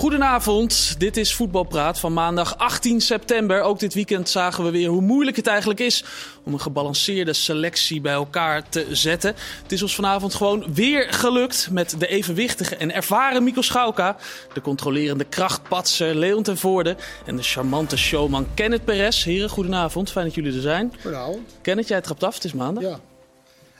[0.00, 3.62] Goedenavond, dit is Voetbalpraat van maandag 18 september.
[3.62, 6.04] Ook dit weekend zagen we weer hoe moeilijk het eigenlijk is
[6.44, 9.34] om een gebalanceerde selectie bij elkaar te zetten.
[9.62, 14.16] Het is ons vanavond gewoon weer gelukt met de evenwichtige en ervaren Mikko Schauka,
[14.52, 16.96] de controlerende krachtpatser Leon ten Voorde
[17.26, 19.24] en de charmante showman Kenneth Perez.
[19.24, 20.92] Heren, goedenavond, fijn dat jullie er zijn.
[21.02, 21.48] Goedenavond.
[21.60, 22.82] Kenneth, jij trapt af, het is maandag.
[22.82, 23.00] Ja.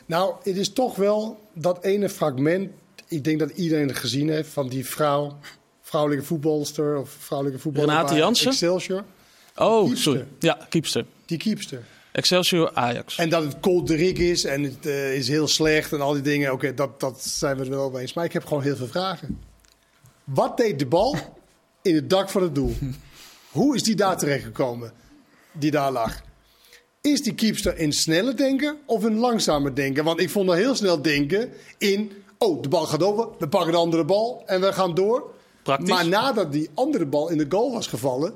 [0.06, 2.70] Nou, het is toch wel dat ene fragment,
[3.08, 5.38] ik denk dat iedereen het gezien heeft, van die vrouw,
[5.90, 8.50] vrouwelijke voetbalster of vrouwelijke voetballer Renate Jansen?
[8.50, 9.04] Excelsior.
[9.56, 10.26] Oh, sorry.
[10.38, 11.04] Ja, kiepster.
[11.26, 11.84] Die keepster.
[12.12, 13.16] Excelsior Ajax.
[13.16, 16.52] En dat het kolderiek is en het eh, is heel slecht en al die dingen.
[16.52, 18.12] Oké, dat, dat zijn we het wel over eens.
[18.12, 19.40] Maar ik heb gewoon heel veel vragen.
[20.24, 21.16] Wat deed de bal
[21.82, 22.76] in het dak van het doel?
[23.50, 24.92] Hoe is die daar terechtgekomen?
[25.52, 26.22] Die daar lag.
[27.00, 30.04] Is die keepster in snelle denken of in langzamer denken?
[30.04, 32.12] Want ik vond er heel snel denken in...
[32.38, 35.38] Oh, de bal gaat over, we pakken de andere bal en we gaan door.
[35.62, 35.88] Praktisch.
[35.88, 38.34] Maar nadat die andere bal in de goal was gevallen...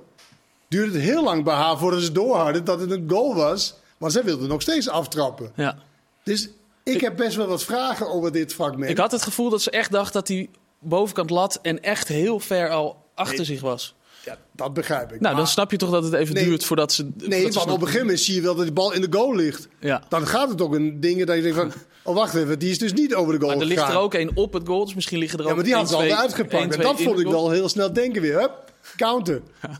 [0.69, 3.75] duurde het heel lang bij haar voordat ze door hadden dat het een goal was.
[3.98, 5.53] Maar zij wilde nog steeds aftrappen.
[5.56, 5.78] Ja.
[6.22, 6.48] Dus
[6.83, 8.91] ik, heb best wel wat vragen over dit fragment.
[8.91, 12.41] Ik had het gevoel dat ze echt dacht dat hij bovenkant lat en echt heel
[12.41, 13.47] ver al achter Nee.
[13.47, 13.94] zich was.
[14.25, 15.20] Ja, dat begrijp ik.
[15.20, 16.44] Nou, dan snap je toch dat het even Nee.
[16.44, 17.11] duurt voordat ze.
[17.17, 19.69] Nee, want op gegeven moment zie je wel dat die bal in de goal ligt.
[19.81, 20.03] Ja.
[20.08, 21.72] Dan gaat het ook in dingen dat je denkt van...
[22.06, 24.14] Oh, wacht even, die is dus niet over de goal Maar er ligt er ook
[24.14, 25.50] één op het goal, dus misschien liggen er ook.
[25.50, 26.53] Ja, maar die had ze al 1, 2, uitgepakt.
[26.53, 28.39] 1, En 2 dat vond de ik wel heel snel denken weer.
[28.41, 29.42] Hup, counter.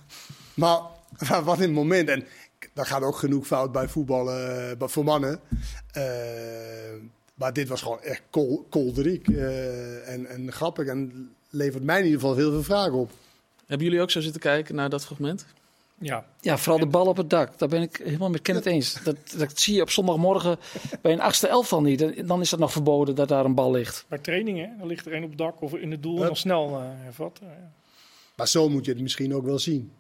[0.55, 0.81] Maar
[1.45, 2.09] wat in het moment...
[2.09, 2.25] En
[2.75, 5.41] daar gaat ook genoeg fout bij voetballen eh, voor mannen.
[5.93, 6.03] Eh,
[7.35, 9.29] maar dit was gewoon echt kol, kolderiek.
[9.29, 10.87] eh, en, en grappig.
[10.87, 13.11] En levert mij in ieder geval heel veel vragen op.
[13.67, 15.47] Hebben jullie ook zo zitten kijken naar dat fragment?
[15.99, 17.59] Ja, Ja, vooral de bal op het dak.
[17.59, 19.03] Daar ben ik helemaal met Kenneth eens.
[19.05, 20.59] Dat, dat zie je op zondagmorgen
[21.03, 21.99] bij een achtste elftal niet.
[21.99, 24.05] Dan- Dan is het nog verboden dat daar een bal ligt.
[24.09, 26.37] bij trainingen, dan ligt er een op het dak of in het doel en dan
[26.37, 27.47] snel eh hervatten.
[27.47, 27.71] Ja.
[28.37, 29.93] Maar zo moet je het misschien ook wel zien.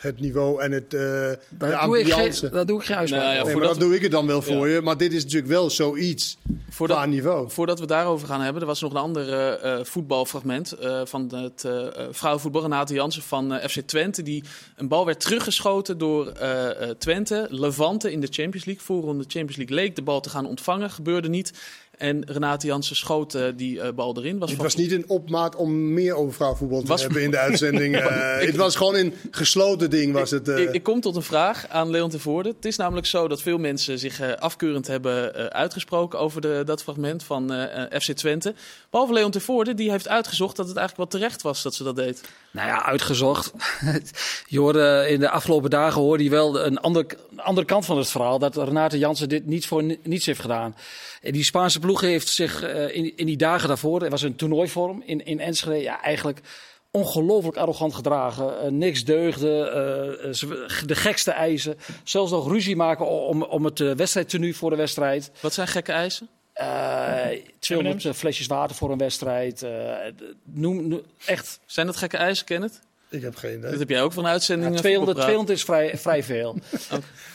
[0.00, 2.50] Het, niveau en het, eh de Daar doe, ik ambiance.
[2.50, 3.42] daar doe ik uitspraak Nou ja.
[3.44, 4.74] Nee, maar dat doe ik het dan wel voor Ja.
[4.74, 4.80] je.
[4.82, 6.38] Maar dit is natuurlijk wel zoiets
[6.70, 7.50] Voordat, qua niveau.
[7.50, 11.34] voordat we daarover gaan hebben, er was nog een ander eh, eh, voetbalfragment eh, van
[11.34, 11.64] het
[12.10, 12.62] vrouwenvoetbal.
[12.62, 14.22] Renate Jansen van eh, FC Twente.
[14.22, 14.44] Die
[14.76, 17.46] een bal werd teruggeschoten door eh, eh, Twente.
[17.50, 18.84] Levante in de Champions League.
[18.84, 20.90] Voorronde Champions League leek de bal te gaan ontvangen.
[20.90, 21.52] Gebeurde niet.
[21.98, 24.38] En Renate Jansen schoot eh, die eh, bal erin.
[24.38, 27.38] Was Het was niet een opmaat om meer over vrouwenvoetbal te Was- hebben in de
[27.38, 27.96] uitzending.
[28.06, 30.12] Eh, Ik- het was gewoon een gesloten ding.
[30.12, 30.58] Was het, eh.
[30.58, 32.48] Ik, ik kom tot een vraag aan Leon ten Voorde.
[32.48, 37.22] Het is namelijk zo dat veel mensen zich afkeurend hebben uitgesproken over de, dat fragment
[37.22, 37.50] van
[38.00, 38.54] FC Twente.
[38.90, 41.82] Behalve Leon ten Voorde, die heeft uitgezocht dat het eigenlijk wel terecht was dat ze
[41.84, 42.20] dat deed.
[42.56, 43.52] Nou ja, uitgezocht.
[44.46, 47.06] je hoorde in de afgelopen dagen hoorde je wel een, ander,
[47.36, 48.38] andere kant van het verhaal.
[48.38, 50.76] Dat Renate Jansen dit niet voor ni- niets heeft gedaan.
[51.20, 55.02] Die Spaanse ploeg heeft zich eh, in, in die dagen daarvoor, er was een toernooivorm
[55.06, 56.40] in, in Enschede, ja, eigenlijk
[56.90, 58.60] ongelooflijk arrogant gedragen.
[58.60, 61.76] Eh, niks deugde, eh, de gekste eisen.
[62.04, 65.30] Zelfs nog ruzie maken om, om het wedstrijdtenu voor de wedstrijd.
[65.40, 66.28] Wat zijn gekke eisen?
[66.56, 67.26] Eh
[67.58, 69.62] 200 flesjes water voor een wedstrijd.
[69.62, 69.70] eh,
[70.44, 71.60] noem, noem- echt.
[71.66, 72.80] Zijn dat gekke eisen, Kenneth?
[73.08, 73.70] ik heb geen idee.
[73.70, 74.70] Dit heb jij ook van een uitzending.
[74.70, 75.48] Ja, eh, 200, voetbalpraat.
[75.48, 76.56] 200 is vrij, vrij veel.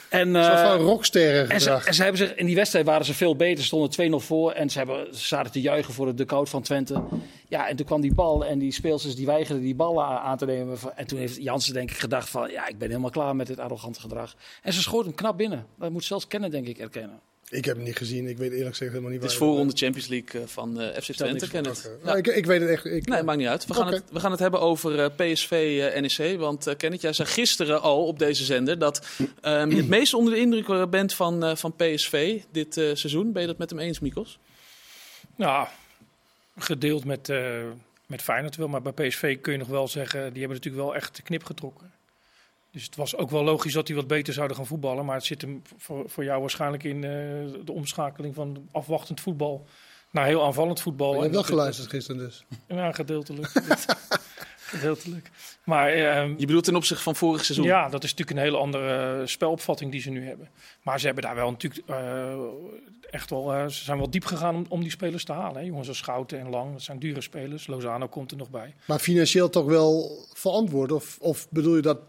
[0.10, 1.86] En, Het was eh, van rocksterren en, ze, gedrag.
[1.86, 4.52] en ze hebben zich, in die wedstrijd waren ze veel beter, stonden 2-0 voor.
[4.52, 7.04] En ze, hebben, ze zaten te juichen voor de dugout van Twente.
[7.48, 10.46] Ja, en toen kwam die bal en die speelsters die weigerden die bal aan te
[10.46, 10.78] nemen.
[10.96, 13.60] En toen heeft Jansen denk ik gedacht van, ja, ik ben helemaal klaar met dit
[13.60, 14.36] arrogante gedrag.
[14.62, 15.66] En ze schoot hem knap binnen.
[15.80, 17.20] Dat moet zelfs kennen, denk ik, erkennen.
[17.52, 18.28] Ik heb het niet gezien.
[18.28, 20.82] Ik weet eerlijk gezegd helemaal niet Dit is waar je voorronde Champions League eh, van
[20.82, 21.78] eh, FC Twente, Kenneth.
[21.78, 21.90] Oké.
[22.00, 22.06] Ja.
[22.06, 22.86] Nou, ik, ik weet het echt.
[22.86, 23.66] Ik, Nee, maakt niet uit.
[23.66, 25.52] We gaan, het, we gaan het hebben over eh, PSV
[25.94, 26.40] eh, NEC.
[26.40, 29.08] Want eh Kenneth, jij zei gisteren al op deze zender dat
[29.42, 33.32] ehm, je het meest onder de indruk bent van, eh, van PSV dit eh, seizoen.
[33.32, 34.40] Ben je dat met hem eens, Mikos?
[35.36, 35.68] Nou,
[36.58, 37.64] gedeeld met, eh
[38.06, 40.96] met Feyenoord wel, maar bij PSV kun je nog wel zeggen, die hebben natuurlijk wel
[40.96, 41.92] echt de knip getrokken.
[42.72, 45.06] Dus het was ook wel logisch dat die wat beter zouden gaan voetballen.
[45.06, 47.12] Maar het zit hem voor, voor jou waarschijnlijk in eh,
[47.66, 49.68] de omschakeling van afwachtend voetbal
[50.12, 51.14] naar heel aanvallend voetbal.
[51.14, 52.46] je hebt wel geluisterd gisteren dus.
[52.68, 53.52] Ja, gedeeltelijk.
[54.72, 55.32] gedeeltelijk.
[55.64, 57.66] Maar ehm, Je bedoelt ten opzichte van vorig seizoen?
[57.66, 60.50] Ja, dat is natuurlijk een hele andere eh, spelopvatting die ze nu hebben.
[60.84, 62.34] Maar ze hebben daar wel natuurlijk eh,
[63.10, 65.62] echt wel, eh, ze zijn wel diep gegaan om, om die spelers te halen.
[65.62, 65.68] Hè.
[65.68, 67.68] Jongens als Schouten en Lang, dat zijn dure spelers.
[67.68, 68.76] Lozano komt er nog bij.
[68.86, 70.92] Maar financieel toch wel verantwoord?
[70.92, 72.00] Of, of bedoel je dat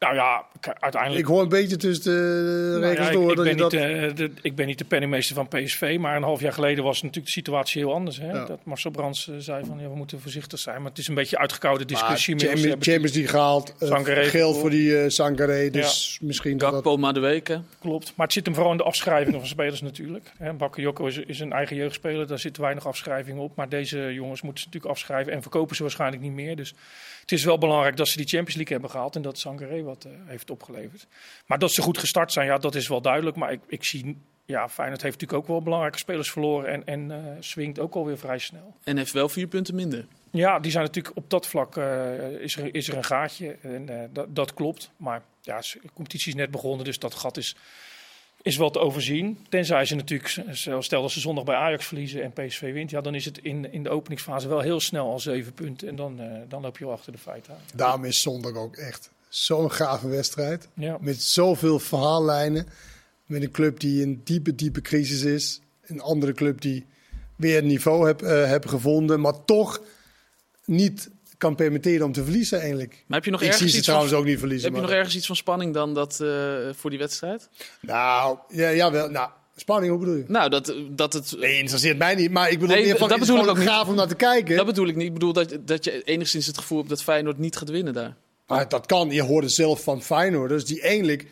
[0.00, 0.44] Nou ja,
[0.80, 1.20] uiteindelijk...
[1.22, 3.72] Ik hoor een beetje tussen de Nou regels ik, door ik dat ben je dat...
[3.72, 6.84] niet, eh, de, ik ben niet de penningmeester van PSV, maar een half jaar geleden
[6.84, 8.18] was natuurlijk de situatie heel anders.
[8.18, 8.30] Hè?
[8.30, 8.44] Ja.
[8.44, 10.80] Dat Marcel Brands eh, zei van ja, we moeten voorzichtig zijn.
[10.80, 12.32] Maar het is een beetje uitgekoude Maar discussie.
[12.34, 12.60] inmiddels.
[12.62, 16.58] Champions, Ze hebben- Champions League gehaald, eh, Sangaré geld voor die eh Sangaré, dus misschien
[16.58, 16.72] dat dat...
[16.72, 17.66] Gakpo maar de weken.
[17.80, 20.32] Klopt, maar het zit hem vooral in de afschrijvingen van spelers natuurlijk.
[20.38, 23.56] Hè, Bakayoko is, is een eigen jeugdspeler, daar zitten weinig afschrijvingen op.
[23.56, 26.56] Maar deze jongens moeten ze natuurlijk afschrijven en verkopen ze waarschijnlijk niet meer.
[26.56, 26.74] Dus
[27.30, 30.04] het is wel belangrijk dat ze die Champions League hebben gehaald en dat Sangaré wat
[30.04, 31.06] eh, heeft opgeleverd.
[31.46, 33.36] Maar dat ze goed gestart zijn, ja, dat is wel duidelijk.
[33.36, 37.10] Maar ik, ik zie, ja, Feyenoord heeft natuurlijk ook wel belangrijke spelers verloren en, en
[37.10, 38.76] eh, swingt ook alweer vrij snel.
[38.84, 40.06] En heeft wel vier punten minder.
[40.30, 43.56] Ja, die zijn natuurlijk op dat vlak eh, is, er, is er een gaatje.
[43.62, 44.90] En dat, dat klopt.
[44.96, 47.56] Maar ja, de competitie is net begonnen, dus dat gat is,
[48.42, 49.38] is wel te overzien.
[49.48, 50.28] Tenzij ze natuurlijk,
[50.80, 53.72] stel dat ze zondag bij Ajax verliezen en PSV wint, ja, dan is het in,
[53.72, 55.88] in de openingsfase wel heel snel al zeven punten.
[55.88, 57.60] En dan, eh, dan loop je wel achter de feiten aan.
[57.74, 60.68] Daarom is zondag ook echt zo'n gave wedstrijd.
[60.74, 60.98] Ja.
[61.00, 62.66] Met zoveel verhaallijnen.
[63.26, 65.60] Met een club die in diepe, diepe crisis is.
[65.82, 66.86] Een andere club die
[67.36, 69.20] weer het niveau heb, eh, hebben gevonden.
[69.20, 69.82] Maar toch
[70.64, 71.10] niet
[71.40, 73.04] kan permitteren om te verliezen eigenlijk.
[73.06, 74.66] Maar heb je nog Ik zie ergens ze iets trouwens van, ook niet verliezen.
[74.68, 76.28] heb je nog ergens iets van spanning dan dat eh,
[76.72, 77.48] voor die wedstrijd?
[77.80, 79.10] Nou, ja, jawel.
[79.10, 80.24] Nou, spanning, hoe bedoel je?
[80.26, 81.36] Nou, dat, dat het.
[81.38, 82.30] Nee, interesseert mij niet.
[82.30, 83.68] Maar ik bedoel Nee, meer van, dat bedoel ik ook niet.
[83.68, 84.56] gaaf om naar te kijken.
[84.56, 85.06] Dat bedoel ik niet.
[85.06, 88.16] Ik bedoel dat, dat je enigszins het gevoel hebt dat Feyenoord niet gaat winnen daar.
[88.46, 89.10] Maar dat kan.
[89.10, 91.26] Je hoorde zelf van Feyenoorders die eigenlijk...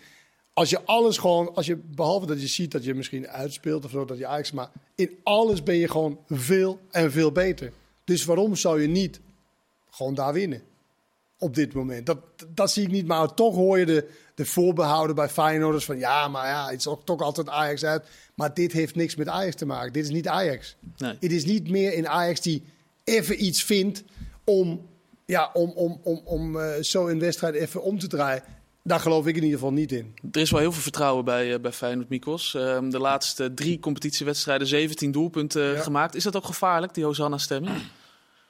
[0.52, 1.54] Als je alles gewoon...
[1.54, 4.52] Als je, behalve dat je ziet dat je misschien uitspeelt of zo, dat je Ajax...
[4.52, 7.72] Maar in alles ben je gewoon veel en veel beter.
[8.04, 9.20] Dus waarom zou je niet
[9.98, 10.62] gewoon daar winnen?
[11.38, 12.06] Op dit moment.
[12.06, 12.18] Dat,
[12.54, 13.06] dat zie ik niet.
[13.06, 15.98] Maar toch hoor je de, de voorbehouden bij Feyenoorders van...
[15.98, 18.04] Ja, maar ja, het is ook toch altijd Ajax uit.
[18.34, 19.92] Maar dit heeft niks met Ajax te maken.
[19.92, 20.76] Dit is niet Ajax.
[20.96, 21.16] Nee.
[21.20, 22.62] Het is niet meer in Ajax die
[23.04, 24.02] even iets vindt
[24.44, 24.86] om,
[25.26, 28.42] ja, om, om, om, om eh, zo een wedstrijd even om te draaien.
[28.82, 30.14] Daar geloof ik in ieder geval niet in.
[30.32, 32.54] Er is wel heel veel vertrouwen bij, eh, bij Feyenoord Mikos.
[32.54, 35.80] Ehm, de laatste drie competitiewedstrijden 17 doelpunten Ja.
[35.80, 36.14] gemaakt.
[36.14, 37.76] Is dat ook gevaarlijk, die Hosanna-stemming?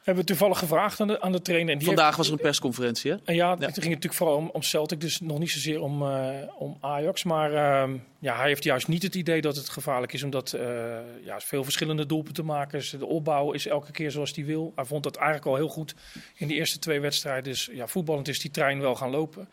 [0.08, 1.72] Hebben we toevallig gevraagd aan de, aan de trainer.
[1.72, 3.16] En die Vandaag heeft- was er een persconferentie, hè?
[3.25, 3.66] En ja, Ja.
[3.66, 6.28] het ging natuurlijk vooral om, om Celtic, dus nog niet zozeer om, eh,
[6.58, 7.25] om Ajax.
[7.25, 10.99] Maar ehm, ja, hij heeft juist niet het idee dat het gevaarlijk is, omdat eh
[11.25, 12.99] ja, veel verschillende doelpunten maken.
[12.99, 14.72] De opbouw is elke keer zoals hij wil.
[14.75, 15.94] Hij vond dat eigenlijk al heel goed
[16.34, 17.44] in de eerste twee wedstrijden.
[17.44, 19.49] Dus ja, voetballend is die trein wel gaan lopen.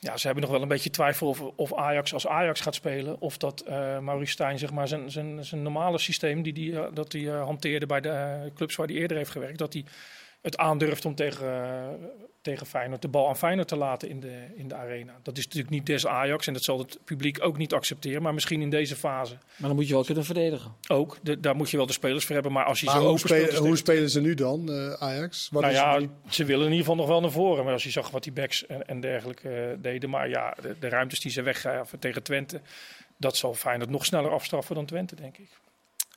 [0.00, 3.20] Ja, ze hebben nog wel een beetje twijfel of, of Ajax als Ajax gaat spelen.
[3.20, 6.86] Of dat eh Maurice Stijn, zeg maar, zijn, zijn, zijn normale systeem die, die, eh,
[6.94, 9.58] dat hij eh, hanteerde bij de clubs waar hij eerder heeft gewerkt.
[9.58, 9.84] Dat hij
[10.42, 11.46] het aandurft om tegen,
[12.48, 15.12] tegen Feyenoord de bal aan Feyenoord te laten in de, in de arena.
[15.22, 18.22] Dat is natuurlijk niet des Ajax en dat zal het publiek ook niet accepteren.
[18.22, 20.72] Maar misschien in deze fase Maar dan moet je wel kunnen verdedigen.
[20.88, 21.16] ook.
[21.22, 22.52] De, daar moet je wel de spelers voor hebben.
[22.52, 23.50] Maar als je Maar zo hoe, speelt...
[23.76, 25.48] spelen, hoe ze nu dan, eh, Ajax?
[25.52, 27.64] Wat nou is ja, die- ze willen in ieder geval nog wel naar voren.
[27.64, 30.10] Maar als je zag wat die backs en, en dergelijke eh, deden.
[30.10, 32.60] Maar ja, de, de ruimtes die ze weggaven tegen Twente...
[33.16, 35.48] dat zal Feyenoord nog sneller afstraffen dan Twente, denk ik.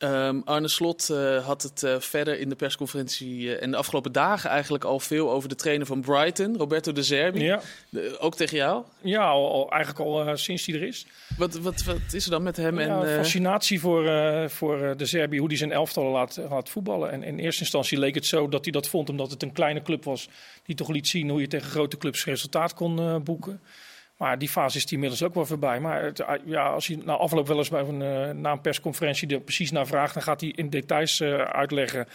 [0.01, 4.11] Ehm, Arne Slot eh, had het eh, verder in de persconferentie eh, en de afgelopen
[4.11, 7.43] dagen eigenlijk al veel over de trainer van Brighton, Roberto De Zerbi.
[7.43, 8.83] Ja, De- ook tegen jou.
[9.01, 11.05] ja al, al- eigenlijk al eh, sinds die er is.
[11.37, 12.79] Wat, wat, wat is er dan met hem?
[12.79, 16.39] Ja, en, eh, fascinatie voor, eh, voor eh, de Serbië, hoe hij zijn elftal laat,
[16.49, 17.11] laat voetballen.
[17.11, 19.81] En in eerste instantie leek het zo dat hij dat vond, omdat het een kleine
[19.81, 20.29] club was.
[20.65, 23.61] Die toch liet zien hoe je tegen grote clubs resultaat kon eh, boeken.
[24.21, 25.79] Maar die fase is die inmiddels ook wel voorbij.
[25.79, 29.27] Maar ah, ja, als je na afloop wel eens bij een, eh, na een persconferentie
[29.27, 32.07] er precies naar vraagt, dan gaat hij in details eh, uitleggen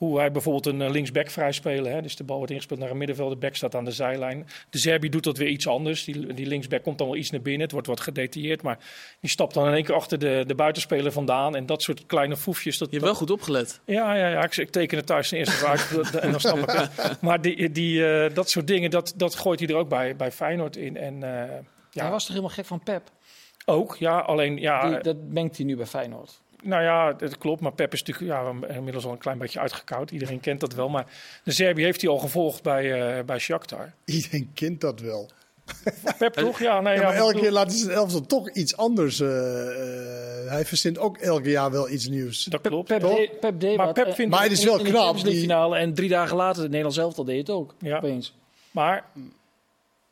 [0.00, 1.92] hoe hij bijvoorbeeld een eh, linksback vrij spelen.
[1.92, 2.02] Hè?
[2.02, 4.46] Dus de bal wordt ingespeeld naar een middenveld, de back staat aan de zijlijn.
[4.70, 6.04] De Serbië doet dat weer iets anders.
[6.04, 7.62] Die, die linksback komt dan wel iets naar binnen.
[7.62, 8.78] Het wordt wat gedetailleerd, maar
[9.20, 11.56] die stapt dan in één keer achter de, de buitenspeler vandaan.
[11.56, 12.78] En dat soort kleine foefjes.
[12.78, 13.80] Dat, je hebt wel goed opgelet.
[13.84, 14.44] ja, ja, ja.
[14.44, 17.20] Ik, ik teken het thuis ten eerste dat- en dan snap ik het.
[17.20, 20.32] Maar die, die, eh, dat soort dingen, dat, dat gooit hij er ook bij, bij
[20.32, 20.96] Feyenoord in.
[20.96, 23.02] En eh, Hij ja, was toch helemaal gek van Pep?
[23.66, 23.96] ook.
[23.96, 26.40] Ja, alleen ja, Die, dat mengt hij nu bij Feyenoord.
[26.62, 27.60] Nou ja, dat klopt.
[27.60, 30.10] Maar Pep is natuurlijk ja, inmiddels al een klein beetje uitgekoud.
[30.10, 30.88] Iedereen kent dat wel.
[30.88, 31.06] Maar
[31.44, 33.92] de Serbië heeft hij al gevolgd bij, eh bij Shakhtar.
[34.04, 35.30] Iedereen kent dat wel.
[36.18, 36.58] Pep toch?
[36.58, 39.20] Ja, nee, Ja, elke bedoel- keer laat hij zijn elftal toch iets anders.
[39.20, 42.44] eh, eh, hij verzint ook elke jaar wel iets nieuws.
[42.44, 42.88] Dat klopt.
[42.88, 45.40] Pep, deed- Pep deed Maar Pep vindt- Maar het is wel in de knap, die-
[45.40, 47.74] finale en drie dagen later, het Nederlands elftal deed het ook.
[47.78, 47.96] Ja.
[47.96, 48.34] Opeens.
[48.70, 49.04] Maar,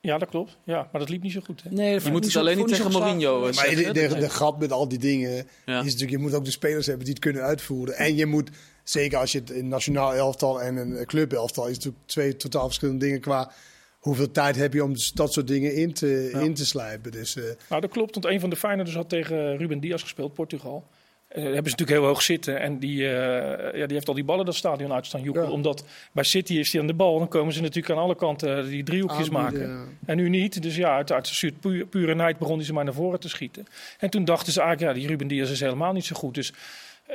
[0.08, 0.58] ja, dat klopt.
[0.64, 1.62] Ja, maar dat liep niet zo goed.
[1.62, 1.70] Hè?
[1.70, 3.94] Nee, Je moet het alleen niet tegen Mourinho eh, Maar zeggen.
[3.94, 5.78] de, de, grap met al die dingen Ja.
[5.78, 7.96] is natuurlijk, je moet ook de spelers hebben die het kunnen uitvoeren.
[7.96, 8.50] En je moet,
[8.84, 13.04] zeker als je het een nationaal elftal en een clubelftal, is natuurlijk twee totaal verschillende
[13.04, 13.52] dingen qua
[13.98, 16.40] hoeveel tijd heb je om dus dat soort dingen in te, Ja.
[16.40, 17.12] in te slijpen.
[17.12, 20.34] Dus eh, Nou, dat klopt, want een van de Feyenoorders had tegen Ruben Diaz gespeeld,
[20.34, 20.88] Portugal.
[21.28, 22.60] Eh, hebben ze natuurlijk heel hoog zitten.
[22.60, 25.42] En die, eh, ja, die heeft al die ballen dat stadion uit staan joeken.
[25.42, 25.50] Ja.
[25.50, 27.18] Omdat bij City is hij aan de bal.
[27.18, 29.78] Dan komen ze natuurlijk aan alle kanten die driehoekjes Aanbieden, maken.
[29.78, 29.84] ja.
[30.06, 30.62] En nu niet.
[30.62, 31.52] Dus ja, uit, uit
[31.90, 33.66] pure nijd begon hij ze maar naar voren te schieten.
[33.98, 36.34] En toen dachten ze eigenlijk, ja, die Ruben Diaz is helemaal niet zo goed.
[36.34, 36.52] Dus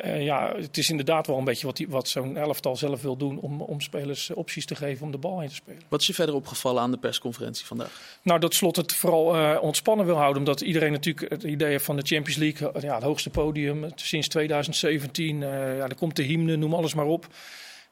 [0.01, 3.17] eh, ja, het is inderdaad wel een beetje wat, die- wat zo'n elftal zelf wil
[3.17, 3.39] doen.
[3.39, 5.81] Om, om spelers eh, opties te geven om de bal heen te spelen.
[5.89, 8.19] Wat is je verder opgevallen aan de persconferentie vandaag?
[8.21, 10.37] Nou, dat Slot het vooral eh, ontspannen wil houden.
[10.37, 12.81] Omdat iedereen natuurlijk het idee heeft van de Champions League.
[12.81, 15.43] Ja, het hoogste podium sinds 2017.
[15.43, 17.27] eh ja, er komt de hymne, noem alles maar op.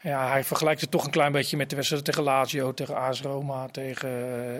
[0.03, 3.21] Ja, hij vergelijkt het toch een klein beetje met de wedstrijd tegen Lazio, tegen AS
[3.21, 4.09] Roma, tegen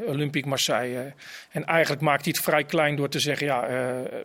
[0.03, 1.13] eh, Olympique Marseille.
[1.51, 4.19] En eigenlijk maakt hij het vrij klein door te zeggen, ja, eh,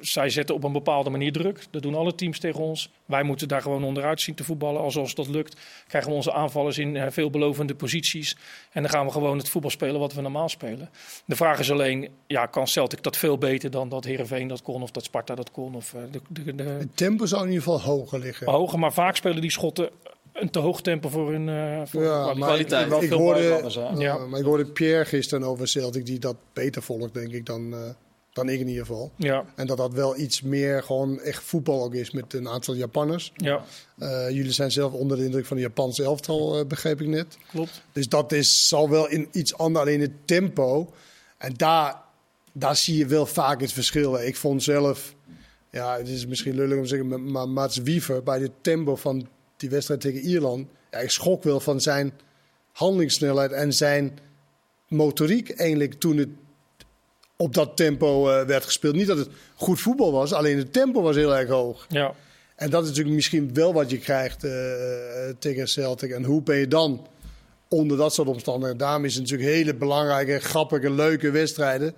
[0.00, 1.64] zij zetten op een bepaalde manier druk.
[1.70, 2.90] Dat doen alle teams tegen ons.
[3.04, 4.80] Wij moeten daar gewoon onderuit zien te voetballen.
[4.80, 8.36] Als ons dat lukt, krijgen we onze aanvallers in eh, veelbelovende posities.
[8.72, 10.90] En dan gaan we gewoon het voetbal spelen wat we normaal spelen.
[11.24, 14.82] De vraag is alleen, ja, kan Celtic dat veel beter dan dat Herenveen dat kon
[14.82, 15.74] of dat Sparta dat kon?
[15.74, 18.50] Of de, de, de, Het tempo zou in ieder geval hoger liggen.
[18.50, 19.90] hoger, maar vaak spelen die schotten
[20.40, 22.70] een te hoog tempo voor hun eh, voor Ja, kwaliteit.
[22.70, 22.80] maar.
[22.80, 24.16] Ik, Wel ik veel hoorde, uh, Ja.
[24.18, 27.78] maar ik hoorde Pierre gisteren over Celtic die dat beter volgt, denk ik, dan, eh,
[28.32, 29.12] dan ik in ieder geval.
[29.16, 32.74] Ja, En dat dat wel iets meer gewoon echt voetbal ook is met een aantal
[32.74, 33.32] Japanners.
[33.36, 33.64] ja,
[33.98, 37.38] Eh, jullie zijn zelf onder de indruk van de Japanse elftal, eh, begreep ik net.
[37.50, 37.82] klopt.
[37.92, 40.92] Dus dat is, zal wel in iets anders, alleen het tempo.
[41.38, 41.96] En daar,
[42.52, 44.20] daar zie je wel vaak het verschil.
[44.20, 45.14] Ik vond zelf,
[45.70, 49.28] ja, het is misschien lullig om te zeggen, maar Mats Wiever bij het tempo van
[49.60, 50.68] die wedstrijd tegen Ierland.
[50.90, 52.12] Ja, ik schrok wel van zijn
[52.72, 54.18] handelingssnelheid en zijn
[54.88, 56.28] motoriek eigenlijk toen het
[57.36, 58.94] op dat tempo eh, werd gespeeld.
[58.94, 61.86] Niet dat het goed voetbal was, alleen het tempo was heel erg hoog.
[61.88, 62.14] Ja,
[62.56, 64.52] En dat is natuurlijk misschien wel wat je krijgt eh,
[65.38, 66.10] tegen Celtic.
[66.10, 67.06] En hoe ben je dan
[67.68, 68.78] onder dat soort omstandigheden?
[68.78, 71.94] Daarom is het natuurlijk hele belangrijke, grappige, leuke wedstrijden.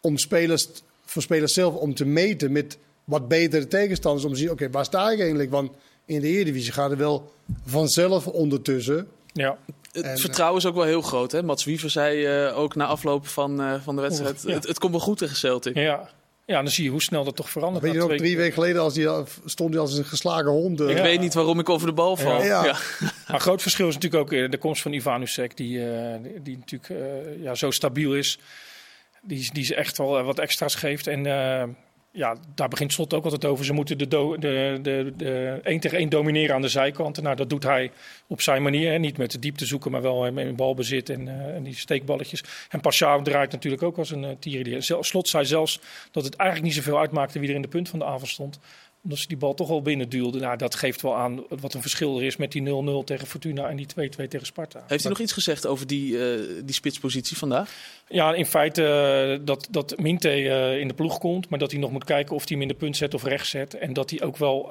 [0.00, 0.68] Om spelers,
[1.04, 4.24] voor spelers zelf om te meten met wat betere tegenstanders.
[4.24, 5.50] Om te zien, oké, waar sta ik eigenlijk?
[5.50, 5.70] Want
[6.06, 7.32] in de Eredivisie gaat er wel
[7.66, 9.08] vanzelf ondertussen.
[9.32, 9.58] ja.
[9.92, 11.32] Het En, vertrouwen is ook wel heel groot.
[11.32, 11.42] Hè?
[11.42, 14.42] Mats Wiever zei eh, ook na afloop van, eh, van de wedstrijd...
[14.46, 14.52] Ja.
[14.54, 15.74] Het, het komt wel goed tegen Celtic.
[15.76, 16.10] ja.
[16.46, 17.84] Ja, dan zie je hoe snel dat toch verandert.
[17.84, 20.80] Weet je nog, drie weken geleden als die, al- stond hij als een geslagen hond.
[20.80, 21.02] eh, Ik Ja.
[21.02, 22.42] weet niet waarom ik over de bal val.
[22.42, 22.64] Ja.
[22.64, 22.76] Ja.
[23.28, 26.42] Maar groot verschil is natuurlijk ook eh, de komst van Ivan Usek, die, eh, die,
[26.42, 28.38] die natuurlijk eh, ja, zo stabiel is.
[29.22, 31.06] Die, die ze echt wel eh, wat extra's geeft.
[31.06, 31.64] En eh,
[32.16, 33.64] ja, daar begint Slot ook altijd over.
[33.64, 37.22] Ze moeten de, de, de, de 1 tegen 1 domineren aan de zijkanten.
[37.22, 37.90] Nou, dat doet hij
[38.26, 38.90] op zijn manier.
[38.90, 38.98] Hè.
[38.98, 42.44] Niet met de diepte zoeken, maar wel met een balbezit en, eh, en die steekballetjes.
[42.68, 45.80] En Pashao draait natuurlijk ook als een uh, Slot zei zelfs
[46.10, 48.58] dat het eigenlijk niet zoveel uitmaakte wie er in de punt van de avond stond
[49.04, 50.40] omdat ze die bal toch al binnen duwden.
[50.40, 53.68] Nou, dat geeft wel aan wat een verschil er is met die 0-0 tegen Fortuna
[53.68, 54.84] en die 2-2 tegen Sparta.
[54.86, 57.70] Heeft hij nog iets gezegd over die, eh, die spitspositie vandaag?
[58.08, 61.80] Ja, in feite eh, dat, dat Minte eh, in de ploeg komt, maar dat hij
[61.80, 63.74] nog moet kijken of hij hem in de punt zet of rechts zet.
[63.74, 64.66] En dat hij ook wel,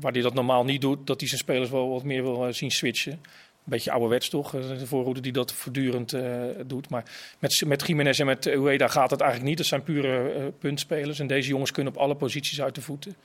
[0.00, 2.70] waar hij dat normaal niet doet, dat hij zijn spelers wel wat meer wil zien
[2.70, 3.12] switchen.
[3.12, 6.16] Een beetje ouderwets toch, de voorhoede die dat voortdurend
[6.66, 6.88] doet.
[6.88, 7.04] Maar
[7.38, 9.58] met, met Jiménez en met Ueda gaat het eigenlijk niet.
[9.58, 13.16] Dat zijn pure puntspelers en deze jongens kunnen op alle posities uit de voeten.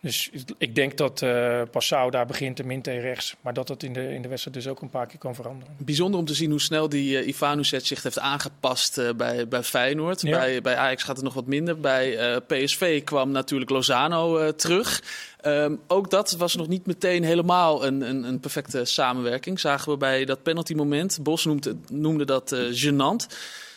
[0.00, 3.34] Dus ik denk dat eh Passau daar begint en Minte rechts.
[3.40, 5.74] Maar dat dat in de, in de wedstrijd dus ook een paar keer kan veranderen.
[5.78, 9.62] Bijzonder om te zien hoe snel die uh, Ivanusec zich heeft aangepast uh, bij, bij
[9.62, 10.20] Feyenoord.
[10.20, 10.38] Ja.
[10.38, 11.80] Bij, bij Ajax gaat het nog wat minder.
[11.80, 15.02] Bij uh, PSV kwam natuurlijk Lozano terug.
[15.44, 19.60] Um, ook dat was nog niet meteen helemaal een, een, een, perfecte samenwerking.
[19.60, 21.18] Zagen we bij dat penaltymoment.
[21.22, 23.26] Bos noemde, noemde dat gênant.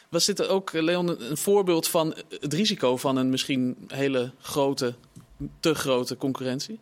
[0.10, 4.94] Was dit ook, Leon, een voorbeeld van het risico van een misschien hele grote,
[5.60, 6.80] te grote concurrentie?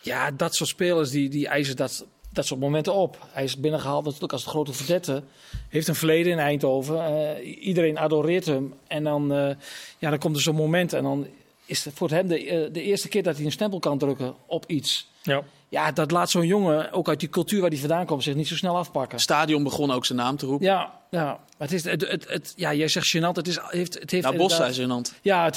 [0.00, 3.18] Ja, dat soort spelers die, die eisen dat, dat soort momenten op.
[3.32, 5.22] Hij is binnengehaald natuurlijk als de grote verdette.
[5.68, 6.96] Heeft een verleden in Eindhoven.
[6.96, 8.74] Uh, iedereen adoreert hem.
[8.86, 9.50] En dan, uh,
[9.98, 11.26] ja, dan komt er zo'n moment en dan
[11.66, 14.34] is het voor hem de, uh, de eerste keer dat hij een stempel kan drukken
[14.46, 15.10] op iets.
[15.22, 15.42] Ja.
[15.74, 18.48] Ja, dat laat zo'n jongen, ook uit die cultuur waar hij vandaan komt, zich niet
[18.48, 19.18] zo snel afpakken.
[19.18, 20.66] Stadion begon ook zijn naam te roepen.
[20.66, 21.38] Ja, ja.
[21.58, 23.36] Het is, het, het, het, ja jij zegt gênant.
[23.36, 25.20] Het, is, heeft, het heeft nou, Bos zei gênant.
[25.22, 25.54] Ja, het,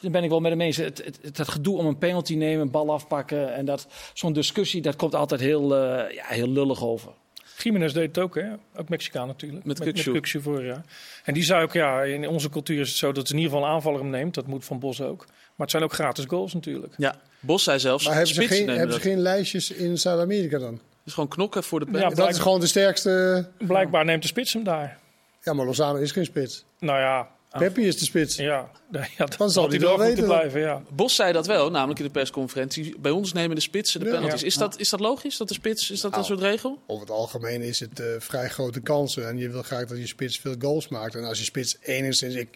[0.00, 0.76] daar ben ik wel met hem eens.
[0.76, 4.82] Het, het, het, het gedoe om een penalty nemen, bal afpakken en dat zo'n discussie,
[4.82, 7.12] dat komt altijd heel, uh, ja, heel lullig over.
[7.58, 8.52] Jiménez deed het ook, hè?
[8.76, 9.64] Ook Mexicaan natuurlijk.
[9.64, 10.00] Met, met
[10.42, 10.84] vorig jaar.
[11.24, 13.54] En die zei ook, ja, in onze cultuur is het zo dat ze in ieder
[13.54, 14.34] geval een aanvaller hem neemt.
[14.34, 15.26] Dat moet Van Bos ook.
[15.26, 16.94] Maar het zijn ook gratis goals natuurlijk.
[16.96, 18.04] Ja, Bos zei zelfs.
[18.04, 20.80] Maar hebben ze, geen, hebben ze geen lijstjes in Zuid-Amerika dan?
[21.04, 22.00] Dus gewoon knokken voor de pen.
[22.00, 23.46] Ja, dat is gewoon de sterkste.
[23.58, 24.98] Blijkbaar neemt de spits hem daar.
[25.42, 26.64] Ja, maar Lozano is geen spits.
[26.78, 27.28] Nou ja.
[27.58, 28.36] Peppi is de spits.
[28.36, 28.70] Ja,
[29.16, 30.24] ja dan zal hij wel weten.
[30.24, 30.82] Blijven, ja.
[30.90, 32.98] Bos zei dat wel, namelijk in de persconferentie.
[32.98, 34.40] Bij ons nemen de spitsen de ja, penalties.
[34.40, 34.46] Ja.
[34.46, 36.82] Is, dat, is dat logisch, dat de spits, is dat nou, een soort regel?
[36.86, 39.28] Over het algemeen is het uh, vrij grote kansen.
[39.28, 41.14] En je wil graag dat je spits veel goals maakt.
[41.14, 42.34] En als je spits enigszins...
[42.34, 42.48] Ik,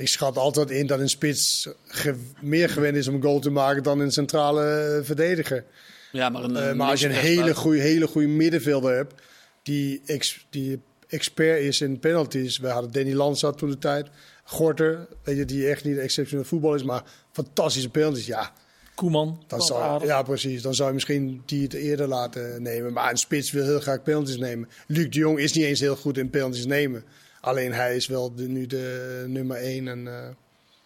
[0.00, 3.50] ik schat altijd in dat een spits ge- meer gewend is om een goal te
[3.50, 4.64] maken dan een centrale
[4.98, 5.64] eh, verdediger.
[6.12, 9.14] Ja, maar, een, Eh, een maar als je een hele goede, hele goede middenvelder hebt,
[9.62, 12.58] die, ex, die expert is in penalties.
[12.58, 14.06] We hadden Danny Lanza toen de tijd.
[14.44, 17.02] Gorter, weet je, die echt niet exceptioneel voetbal is, maar
[17.32, 18.26] fantastische penalties.
[18.26, 18.52] Ja,
[18.94, 19.44] Koeman.
[19.46, 20.62] dan zou, ja, precies.
[20.62, 22.92] Dan zou je misschien die het eerder laten nemen.
[22.92, 24.68] Maar een spits wil heel graag penalties nemen.
[24.86, 27.04] Luc de Jong is niet eens heel goed in penalties nemen.
[27.40, 29.88] Alleen hij is wel de, nu de nummer één.
[29.88, 30.28] En eh,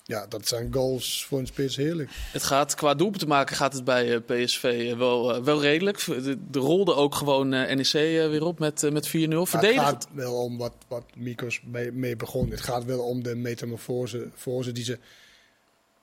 [0.03, 2.11] ja, dat zijn goals voor een spits heerlijk.
[2.33, 6.05] Het gaat qua doelpunten maken gaat het bij eh, PSV eh, wel, wel redelijk.
[6.05, 9.13] De, de rolde ook gewoon NEC weer op met, met 4-0.
[9.13, 12.51] Maar het gaat wel om wat, wat Mikos mee, mee begon.
[12.51, 14.99] Het gaat wel om de metamorfose voor ze die ze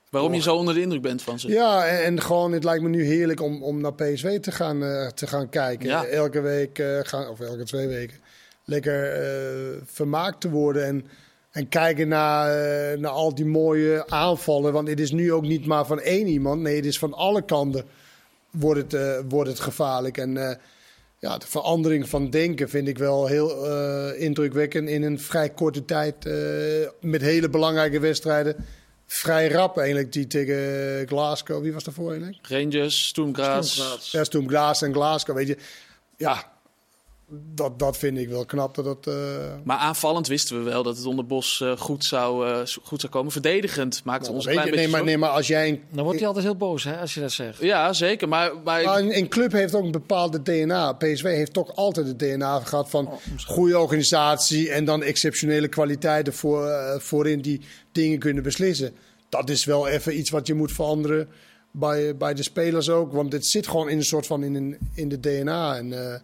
[0.10, 1.48] Waarom je zo onder de indruk bent van ze.
[1.48, 4.80] Ja, en, en gewoon, het lijkt me nu heerlijk om, om naar PSV te gaan,
[5.14, 5.88] te gaan kijken.
[5.90, 6.06] Ja.
[6.06, 8.18] Elke week, gaan, of elke twee weken,
[8.66, 10.86] lekker eh, vermaakt te worden.
[10.86, 11.06] En,
[11.52, 14.74] en kijken naar, eh, naar al die mooie aanvallen.
[14.74, 16.62] Want het is nu ook niet maar van één iemand.
[16.62, 17.86] Nee, het is van alle kanten
[18.52, 20.18] wordt het, eh, wordt het gevaarlijk.
[20.18, 20.56] En eh,
[21.22, 24.90] ja, de verandering van denken vind ik wel heel eh, indrukwekkend.
[24.90, 26.34] In een vrij korte tijd, eh,
[27.02, 28.56] met hele belangrijke wedstrijden
[29.08, 31.62] vrij rap eigenlijk die tegen Glasgow.
[31.62, 32.48] Wie was daarvoor eigenlijk?
[32.48, 34.12] Rangers, Stoemgraas.
[34.12, 35.58] Ja, toen Glaas en Glasgow, weet je.
[36.18, 36.51] Ja,
[37.32, 38.76] dat, dat vind ik wel knap.
[38.76, 39.14] Dat dat, eh,
[39.64, 43.12] Maar aanvallend wisten we wel dat het onder Bos eh, goed, zou, eh, goed zou
[43.12, 43.32] komen.
[43.32, 45.70] Verdedigend maakte nou, ons een je, klein nee, beetje maar, nee, maar als jij...
[45.70, 47.62] Een, Dan wordt hij altijd heel boos hè, als je dat zegt.
[47.62, 48.28] Ja, zeker.
[48.28, 50.94] Maar, maar maar een, een club heeft ook een bepaalde DNA.
[50.94, 53.10] PSV heeft toch altijd het DNA gehad van
[53.46, 54.72] goede organisatie...
[54.72, 56.70] en dan exceptionele kwaliteiten voor,
[57.00, 57.62] voorin die
[57.92, 58.94] dingen kunnen beslissen.
[59.30, 61.30] Dat is wel even iets wat je moet veranderen
[61.72, 63.12] bij, bij de spelers ook.
[63.12, 65.76] Want het zit gewoon in een soort van in, een, in de DNA.
[65.78, 66.20] En eh,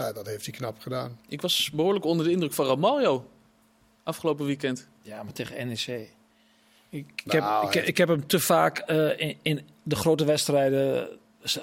[0.00, 1.18] nou, dat heeft hij knap gedaan.
[1.28, 3.26] ik was behoorlijk onder de indruk van Ramaljo.
[4.02, 4.88] Afgelopen weekend.
[5.02, 5.86] Ja, maar tegen NEC.
[6.88, 10.24] Ik, ik, Nou, heb, ik, ik heb hem te vaak eh, in, in de grote
[10.24, 11.08] wedstrijden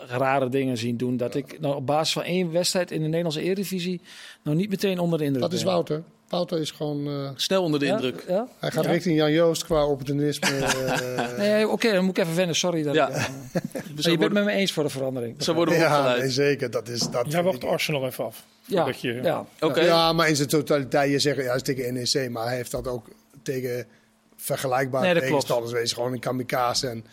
[0.07, 1.17] rare dingen zien doen.
[1.17, 4.01] Dat ik nou, op basis van één wedstrijd in de Nederlandse Eredivisie
[4.41, 5.63] nog niet meteen onder de indruk Dat is.
[5.63, 6.03] Wouter.
[6.29, 7.07] Wouter is gewoon...
[7.07, 7.93] eh, Snel onder de Ja?
[7.93, 8.23] indruk.
[8.27, 8.47] Ja?
[8.59, 8.91] hij gaat Ja.
[8.91, 10.47] richting Jan Joost qua opportunisme.
[10.57, 12.55] eh, Nee, oké, dan moet ik even wennen.
[12.55, 12.83] Sorry.
[12.83, 13.07] Dat Ja.
[13.09, 13.23] ik, eh,
[13.85, 15.43] je bent worden, met me eens voor de verandering.
[15.43, 16.21] zo worden we ja, opgeleid.
[16.21, 16.71] nee, zeker.
[16.71, 18.43] Dat is, dat Jij wacht ik- Arsenal even af.
[18.65, 19.45] Ja, je- ja.
[19.59, 19.81] Oké.
[19.81, 23.07] Ja, maar in zijn totaliteit, je zegt, is tegen NEC, maar hij heeft dat ook
[23.43, 23.85] tegen
[24.35, 25.71] vergelijkbare Nee, tegenstanders.
[25.71, 26.87] Wees gewoon een kamikaze.
[26.87, 27.05] En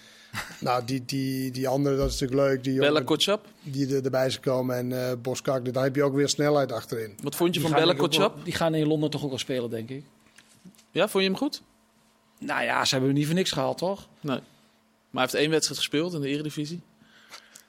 [0.60, 2.64] nou, die, die, die andere, dat is natuurlijk leuk.
[2.64, 3.46] Die, Bella jongen Kotschap.
[3.62, 4.76] die er, erbij is gekomen.
[4.76, 7.14] En eh Boskak, daar heb je ook weer snelheid achterin.
[7.22, 8.44] Wat vond je Die van Bella Kotschap?
[8.44, 10.04] Die gaan in Londen toch ook wel spelen, denk ik.
[10.90, 11.62] Ja, vond je hem goed?
[12.38, 14.08] Nou ja, ze hebben hem niet voor niks gehaald, toch?
[14.20, 14.36] Nee.
[15.10, 16.80] Maar hij heeft één wedstrijd gespeeld in de Eredivisie.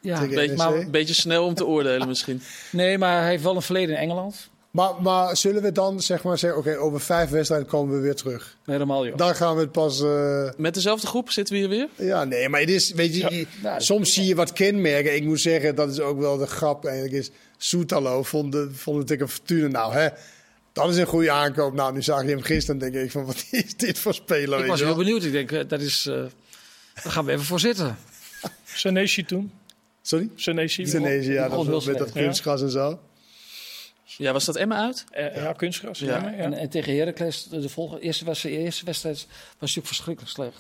[0.02, 0.58] Ja, Tegen Beetje, NEC.
[0.58, 2.42] maar, beetje snel om te oordelen misschien.
[2.72, 4.50] nee, maar hij heeft wel een verleden in Engeland.
[4.76, 8.16] Maar, maar zullen we dan zeg maar zeggen, oké, over vijf wedstrijden komen we weer
[8.16, 8.58] terug.
[8.66, 9.16] Met Ramaljo.
[9.16, 10.02] Dan gaan we het pas...
[10.02, 11.88] eh, Met dezelfde groep zitten we hier weer.
[12.08, 13.46] Ja, nee, maar het is, weet je, Ja.
[13.62, 15.16] Nou, soms zie je wat kenmerken.
[15.16, 17.32] Ik moet zeggen, dat is ook wel de grap eigenlijk is.
[17.58, 20.08] Soetalo vond, de, vond het tegen Fortuna, nou hè,
[20.74, 21.74] dat is een goede aankoop.
[21.74, 24.60] Nou, nu zag je hem gisteren denk ik van, wat is dit voor speler?
[24.60, 24.98] ik was heel wel?
[24.98, 25.24] benieuwd.
[25.24, 26.06] Ik denk, eh, dat is...
[26.06, 26.16] eh
[27.04, 27.98] daar gaan we even voor zitten.
[28.64, 29.52] Senesi toen.
[30.02, 30.30] Sorry?
[30.36, 30.84] Senesi.
[30.84, 33.00] Tunesië, ja, dat met dat kunstgras en zo.
[34.18, 35.06] Ja, was dat Emma uit?
[35.12, 36.00] Eh, ja, kunstgras.
[36.00, 36.08] Ja.
[36.18, 36.30] Ja.
[36.30, 36.34] Ja.
[36.38, 40.58] En, en tegen Heracles, de, de volgende, eerste, wedstrijd, eerste wedstrijd was natuurlijk verschrikkelijk slecht.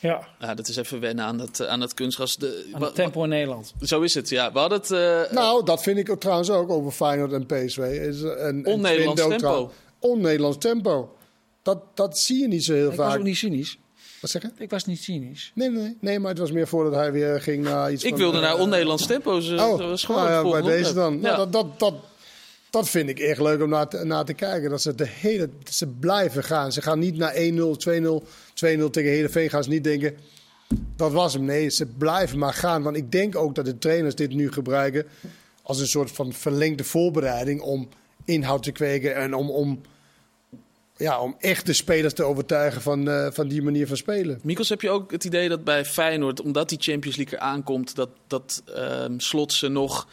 [0.00, 0.28] ja.
[0.40, 2.36] Ja, dat is even wennen aan dat, aan dat kunstgras.
[2.36, 3.72] De, Aan wa- het tempo in Nederland.
[3.80, 4.52] zo is het, ja.
[4.52, 4.90] We hadden het...
[4.90, 7.78] eh, Nou, dat vind ik ook trouwens ook over Feyenoord en PSV.
[7.78, 9.72] Is, en, en On-Nederlands tempo.
[9.98, 11.16] On-Nederlands tempo.
[11.62, 13.18] Dat, dat zie je niet zo heel Ik was vaak.
[13.18, 13.78] ook niet cynisch.
[14.20, 14.50] Wat zeg je?
[14.58, 15.52] Ik was niet cynisch.
[15.54, 18.18] Nee, nee, nee, maar het was meer voordat hij weer ging naar iets ik van,
[18.18, 19.50] wilde naar on-Nederlands tempo's.
[19.50, 21.20] eh, Oh, dat was gewoon nou ja, bij deze dan.
[21.20, 21.36] Nou, Ja.
[21.36, 21.94] dat, dat, dat,
[22.72, 24.70] dat vind ik echt leuk om naar te, te kijken.
[24.70, 26.72] Dat ze de hele, ze blijven gaan.
[26.72, 28.22] Ze gaan niet naar 1-0, 2-0,
[28.54, 29.50] 2-0 tegen Heerenveen.
[29.50, 30.16] Gaan ze niet denken,
[30.96, 31.44] dat was hem.
[31.44, 32.82] Nee, ze blijven maar gaan.
[32.82, 35.06] Want ik denk ook dat de trainers dit nu gebruiken
[35.62, 37.88] als een soort van verlengde voorbereiding om
[38.24, 39.80] inhoud te kweken en om, om,
[40.96, 44.40] ja, om echt de spelers te overtuigen van, eh, van die manier van spelen.
[44.42, 47.94] Mikos, heb je ook het idee dat bij Feyenoord, omdat die Champions League er aankomt,
[47.94, 50.06] dat, dat ehm, Slot ze nog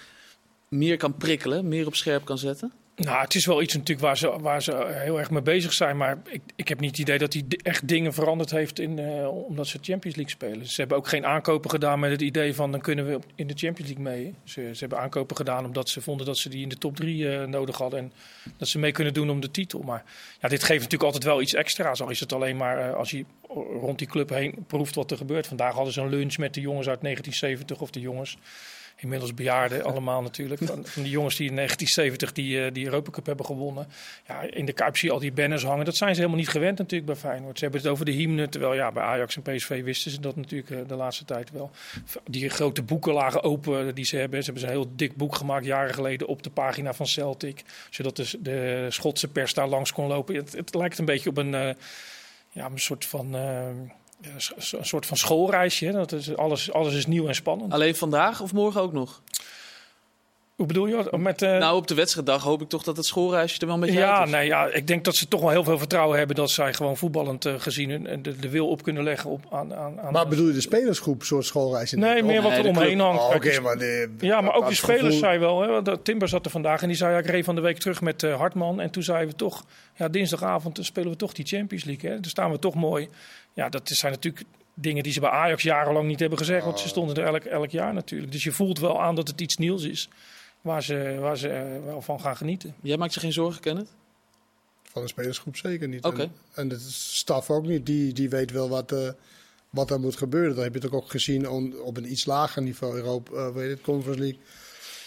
[0.70, 2.74] meer kan prikkelen, meer op scherp kan zetten?
[3.06, 5.98] Nou, het is wel iets natuurlijk waar ze, waar ze heel erg mee bezig zijn.
[5.98, 9.28] Maar ik, ik heb niet het idee dat hij echt dingen veranderd heeft in, eh,
[9.48, 10.66] omdat ze Champions League spelen.
[10.68, 13.54] Ze hebben ook geen aankopen gedaan met het idee van dan kunnen we in de
[13.56, 14.34] Champions League mee.
[14.44, 17.30] Ze, ze hebben aankopen gedaan omdat ze vonden dat ze die in de top drie
[17.30, 18.00] eh, nodig hadden.
[18.00, 18.12] En
[18.58, 19.82] dat ze mee kunnen doen om de titel.
[19.82, 20.04] Maar
[20.40, 22.02] ja, dit geeft natuurlijk altijd wel iets extra's.
[22.02, 23.26] Al is het alleen maar eh, als je
[23.82, 25.48] rond die club heen proeft wat er gebeurt.
[25.48, 28.38] Vandaag hadden ze een lunch met de jongens uit 1970 of de jongens.
[29.00, 30.62] Inmiddels bejaarden allemaal natuurlijk.
[30.64, 33.88] Van, van die jongens die in 1970 die, eh, die Europa Cup hebben gewonnen.
[34.28, 35.86] Ja, in de Kuip zie je al die banners hangen.
[35.86, 37.58] Dat zijn ze helemaal niet gewend natuurlijk bij Feyenoord.
[37.58, 40.36] Ze hebben het over de hymne, terwijl ja, bij Ajax en PSV wisten ze dat
[40.36, 41.72] natuurlijk eh, de laatste tijd wel.
[42.26, 44.44] Die grote boeken lagen open die ze hebben.
[44.44, 47.64] Ze hebben een heel dik boek gemaakt jaren geleden op de pagina van Celtic.
[47.90, 50.36] Zodat de, de Schotse pers daar langs kon lopen.
[50.36, 51.74] Het, het lijkt een beetje op een, eh,
[52.50, 53.36] ja, een soort van...
[53.36, 53.68] eh,
[54.22, 55.86] een soort van schoolreisje.
[55.86, 55.92] hè.
[55.92, 57.74] Dat is, alles, alles is nieuw en spannend.
[57.74, 59.22] Alleen vandaag of morgen ook nog?
[60.56, 61.18] Hoe bedoel je?
[61.18, 63.82] Met, eh, Nou, op de wedstrijddag hoop ik toch dat het schoolreisje er wel een
[63.82, 64.34] beetje ja, uit is.
[64.34, 66.98] nee, ja, ik denk dat ze toch wel heel veel vertrouwen hebben dat zij gewoon
[66.98, 70.28] voetballend eh, gezien hun- de, de wil op kunnen leggen op, aan, aan, aan Maar
[70.28, 71.94] bedoel je de spelersgroep, soort schoolreis?
[71.94, 73.22] in Nee, meer wat nee, er omheen hangt.
[73.22, 75.62] Oh, maar de, Ja, maar ook de spelers gevoel- zei wel.
[75.84, 78.02] Hè, Timber zat er vandaag en die zei: ja, ik reed van de week terug
[78.02, 78.80] met eh, Hartman.
[78.82, 82.10] En toen zeiden we toch: ja, dinsdagavond eh, spelen we toch die Champions League.
[82.10, 82.16] Hè?
[82.20, 83.10] Dan staan we toch mooi.
[83.60, 86.66] Ja, dat zijn natuurlijk dingen die ze bij Ajax jarenlang niet hebben gezegd.
[86.66, 88.32] Want ze stonden er elk, elk jaar natuurlijk.
[88.32, 90.10] Dus je voelt wel aan dat het iets nieuws is.
[90.62, 92.76] Waar ze, waar ze eh, wel van gaan genieten.
[92.82, 93.88] Jij maakt je geen zorgen, Kenneth?
[94.84, 96.04] Van de spelersgroep zeker niet.
[96.06, 96.22] Oké.
[96.22, 97.86] En, en de staf ook niet.
[97.86, 99.10] Die, die weet wel wat, eh,
[99.70, 100.56] wat er moet gebeuren.
[100.56, 102.96] Dat heb je toch ook gezien on- op een iets lager niveau.
[102.96, 104.40] Europa, eh, weet je het, Conference League.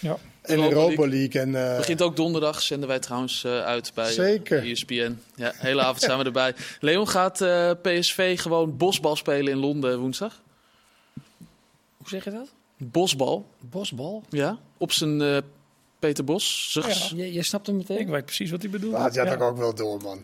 [0.00, 0.16] Ja.
[0.42, 1.40] En Europa Europa, League.
[1.40, 4.62] En, eh, Begint ook donderdag, zenden wij trouwens eh, uit bij eh, Zeker.
[4.70, 5.18] ESPN.
[5.34, 6.54] Ja, hele avond zijn we erbij.
[6.80, 10.40] Leon gaat eh, PSV gewoon bosbal spelen in Londen woensdag.
[11.96, 12.48] Hoe zeg je dat?
[12.76, 14.22] Bosbal, Bosbal?
[14.30, 14.58] ja.
[14.78, 15.36] Op zijn eh,
[15.98, 16.70] Peter Bos.
[16.72, 17.16] Ja.
[17.24, 17.98] Je, je snapt hem meteen?
[17.98, 18.92] Ik weet precies wat hij bedoelt.
[18.92, 19.36] laat je Ja.
[19.36, 20.22] dat ook wel door, man.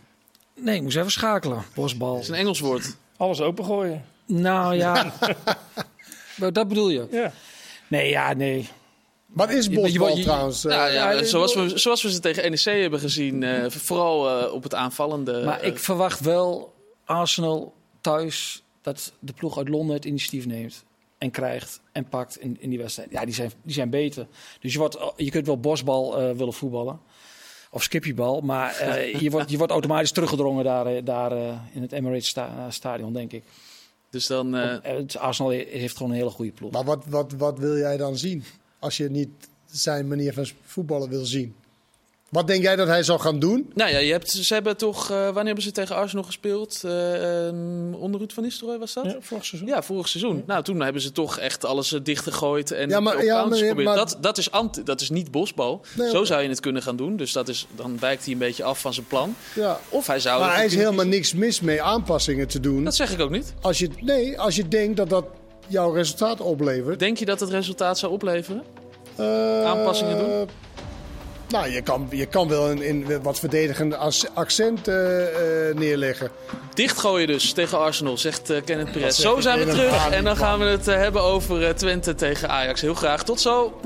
[0.55, 1.63] Nee, ik moest even schakelen.
[1.75, 2.13] Bosbal.
[2.15, 2.97] Dat is een Engels woord.
[3.17, 4.05] Alles opengooien.
[4.27, 5.13] Nou ja.
[6.53, 7.07] Dat bedoel je?
[7.11, 7.33] Ja.
[7.89, 8.69] Nee, ja, nee.
[9.33, 10.65] Wat is bosbal je- je- trouwens?
[10.65, 13.43] Eh, Ja, ja, ja, zoals, we, zoals we ze tegen NEC hebben gezien.
[13.43, 15.43] eh, vooral eh, op het aanvallende.
[15.45, 20.85] Maar eh, ik verwacht wel Arsenal thuis dat de ploeg uit Londen het initiatief neemt.
[21.19, 23.11] En krijgt en pakt in, in die wedstrijd.
[23.11, 24.27] Ja, die zijn, die zijn beter.
[24.61, 27.01] Dus je, wordt, je kunt wel bosbal eh, willen voetballen.
[27.71, 28.41] Of skippiebal.
[28.41, 32.29] Maar eh, je, wordt, je wordt automatisch teruggedrongen daar, eh, daar eh, in het Emirates
[32.29, 33.45] sta- stadion, denk ik.
[34.11, 34.57] dus dan.
[34.57, 36.71] eh, Eh, Arsenal heeft gewoon een hele goede ploeg.
[36.73, 38.45] Maar wat, wat, wat wil jij dan zien?
[38.79, 39.29] Als je niet
[39.71, 41.55] zijn manier van voetballen wil zien.
[42.29, 43.71] Wat denk jij dat hij zal gaan doen?
[43.75, 45.11] nou ja, je hebt, ze hebben toch.
[45.11, 46.81] eh, wanneer hebben ze tegen Arsenal gespeeld?
[46.85, 49.05] Eh, ehm, onder Ruud van Nistelrooy was dat?
[49.05, 49.69] Ja, vorig seizoen.
[49.69, 50.43] Ja, vorig seizoen.
[50.47, 53.61] Nou, toen hebben ze toch echt alles eh, dichtgegooid en Ja, maar- op ja, counters
[53.61, 53.97] maar- geprobeerd.
[53.97, 55.81] maar- Dat, dat, is anti, dat is niet bosbal.
[55.97, 57.17] Nee, Zo zou je het kunnen gaan doen.
[57.17, 59.35] Dus dat is, dan wijkt hij een beetje af van zijn plan.
[59.55, 59.81] Ja.
[59.89, 60.41] Of hij zou...
[60.41, 62.85] Maar hij is helemaal niks mis mee aanpassingen te doen.
[62.85, 63.55] Dat zeg ik ook niet.
[63.61, 65.25] Als je, nee, als je denkt dat dat
[65.69, 66.99] jouw resultaat oplevert.
[66.99, 68.63] Denk je dat het resultaat zou opleveren?
[69.17, 70.49] eh, Aanpassingen doen?
[71.49, 73.97] Nou, je kan, je kan wel een, een wat verdedigend
[74.35, 76.31] accent eh, eh, neerleggen.
[76.75, 79.19] Dichtgooien dus tegen Arsenal, zegt eh, Kenneth Perez.
[79.19, 82.81] Zo zijn we terug en dan gaan we het hebben over Twente tegen Ajax.
[82.81, 83.25] Heel graag.
[83.25, 83.81] Tot zo.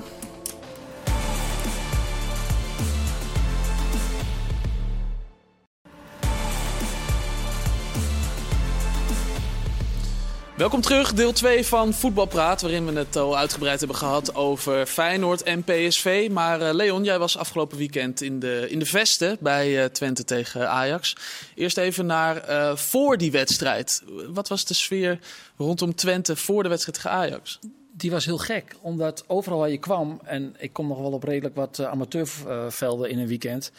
[10.62, 15.42] Welkom terug, deel 2 van Voetbalpraat, waarin we het al uitgebreid hebben gehad over Feyenoord
[15.42, 16.28] en PSV.
[16.30, 20.24] Maar eh, Leon, jij was afgelopen weekend in de, in de Vesten bij eh, Twente
[20.24, 21.16] tegen Ajax.
[21.54, 24.02] Eerst even naar eh, voor die wedstrijd.
[24.28, 25.18] Wat was de sfeer
[25.56, 27.58] rondom Twente voor de wedstrijd tegen Ajax?
[27.92, 31.22] Die was heel gek, omdat overal waar je kwam, en ik kom nog wel op
[31.22, 33.72] redelijk wat amateurvelden in een weekend.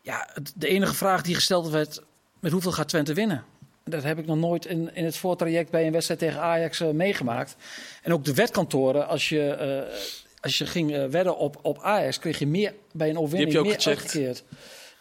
[0.00, 2.02] Ja, de enige vraag die gesteld werd,
[2.40, 3.51] met hoeveel gaat Twente winnen?
[3.84, 6.90] Dat heb ik nog nooit in, in het voortraject bij een wedstrijd tegen Ajax eh,
[6.90, 7.56] meegemaakt.
[8.02, 9.94] En ook de wetkantoren, als je, eh,
[10.40, 13.70] als je ging eh, wedden op, op Ajax, kreeg je meer bij een overwinning Die
[13.70, 14.16] heb je meer ook gecheckt.
[14.16, 14.44] uitgekeerd.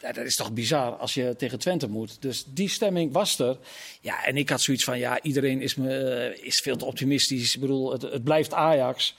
[0.01, 2.21] Ja, dat is toch bizar als je tegen Twente moet.
[2.21, 3.57] Dus die stemming was er.
[4.01, 7.55] Ja, en ik had zoiets van, ja, iedereen is, me, is veel te optimistisch.
[7.55, 9.15] Ik bedoel, het, het blijft Ajax.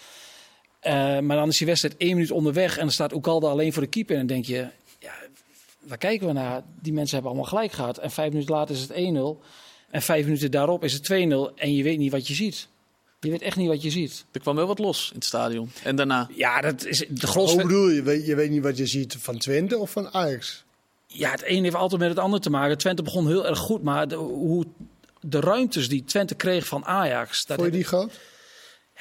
[0.82, 3.88] Maar dan is die wedstrijd één minuut onderweg en dan staat Oekalde alleen voor de
[3.88, 4.16] keeper.
[4.16, 4.68] En dan denk je,
[5.86, 6.62] waar kijken we naar?
[6.80, 7.98] Die mensen hebben allemaal gelijk gehad.
[7.98, 9.44] En vijf minuten later is het 1-0.
[9.90, 11.54] En vijf minuten daarop is het 2-0.
[11.54, 12.68] En je weet niet wat je ziet.
[13.20, 14.24] Je weet echt niet wat je ziet.
[14.32, 15.70] Er kwam wel wat los in het stadion.
[15.82, 16.28] En daarna.
[16.34, 17.62] Ja, dat is de Hoe grootste...
[17.62, 18.02] bedoel je?
[18.02, 20.64] Weet, je weet niet wat je ziet van Twente of van Ajax?
[21.06, 22.78] Ja, het een heeft altijd met het ander te maken.
[22.78, 24.64] Twente begon heel erg goed, maar de, hoe
[25.20, 27.46] de ruimtes die Twente kreeg van Ajax...
[27.46, 28.20] Dat Vond je die groot?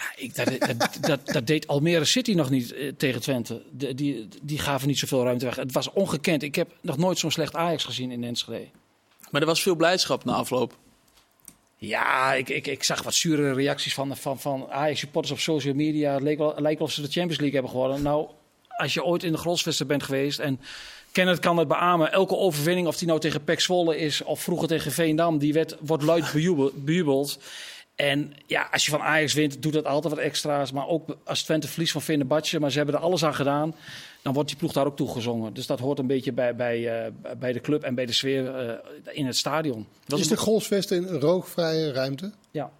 [0.01, 3.61] Ja, ik, dat, dat, dat, dat deed Almere City nog niet eh, tegen Twente.
[3.71, 5.55] De, die, die gaven niet zoveel ruimte weg.
[5.55, 6.43] Het was ongekend.
[6.43, 8.67] Ik heb nog nooit zo'n slecht Ajax gezien in Enschede.
[9.29, 10.77] Maar er was veel blijdschap na afloop.
[11.77, 16.13] Ja, ik, ik, ik zag wat zure reacties van, van, van Ajax-supporters op social media.
[16.13, 18.01] Het leek wel, lijkt wel of ze de Champions League hebben gewonnen.
[18.01, 18.27] Nou,
[18.67, 20.59] als je ooit in de grotsvesten bent geweest en
[21.11, 22.11] Kenneth kan het beamen.
[22.11, 25.75] Elke overwinning, of die nou tegen PEC Zwolle is of vroeger tegen Veendam, die werd,
[25.79, 27.39] wordt luid bejubel- bejubeld.
[28.01, 30.71] En ja, als je van Ajax wint, doet dat altijd wat extra's.
[30.71, 33.75] Maar ook als Twente verliest van Fenerbahce, maar ze hebben er alles aan gedaan.
[34.21, 35.53] Dan wordt die ploeg daar ook toegezongen.
[35.53, 38.55] Dus dat hoort een beetje bij, bij, eh, bij de club en bij de sfeer
[38.55, 38.77] eh,
[39.17, 39.87] in het stadion.
[40.05, 42.31] Dat Is de golfsvest een rookvrije ruimte?
[42.51, 42.71] ja.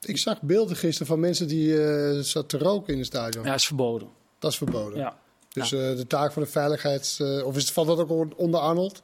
[0.00, 3.44] Ik zag beelden gisteren van mensen die eh zaten te roken in het stadion.
[3.44, 4.08] ja, is verboden.
[4.38, 4.98] Dat is verboden.
[4.98, 5.18] Ja.
[5.52, 7.20] Dus de taak van de veiligheids...
[7.20, 9.02] of is het, valt dat ook onder Arnold?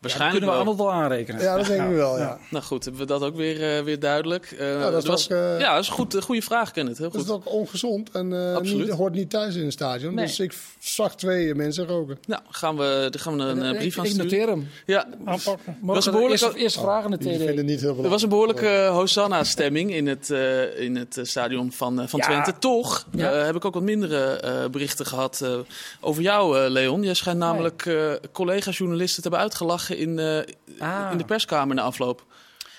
[0.00, 0.72] Waarschijnlijk kunnen we wel.
[0.74, 1.40] Arnold wel aanrekenen.
[1.42, 2.38] Ja, dat denk ik wel, ja.
[2.50, 4.50] Nou goed, hebben we dat ook weer, eh, weer duidelijk.
[4.58, 6.98] Eh, dat is was, ook, eh, ja, dat is een goed, een goede vraag, Kenneth.
[6.98, 7.24] Heel Dat goed.
[7.30, 10.14] is ook ongezond en eh, niet, hoort niet thuis in een stadion.
[10.14, 10.26] Nee.
[10.26, 12.18] Dus ik zag twee mensen roken.
[12.26, 14.30] Nou, gaan we, daar gaan we een ik, brief aan ik sturen.
[14.30, 14.68] noteer hem.
[14.86, 15.76] Ja, Aanpakken.
[15.80, 17.56] Morgen een behoorlijke- eerste, eerste vraag aan de Die vinden TD.
[17.56, 18.12] het niet heel Er belangrijk.
[18.12, 22.26] was een behoorlijke Hosanna-stemming in het, eh, in het stadion van, van Ja.
[22.26, 22.52] Twente.
[22.58, 23.32] Toch Ja.
[23.32, 25.50] eh, heb ik ook wat mindere eh, berichten gehad eh,
[26.00, 27.02] over jou, eh, Leon.
[27.02, 30.38] Jij schijnt namelijk eh collega-journalisten te hebben uitgelachen in, eh,
[30.78, 31.08] Ah.
[31.12, 32.24] in de perskamer na afloop.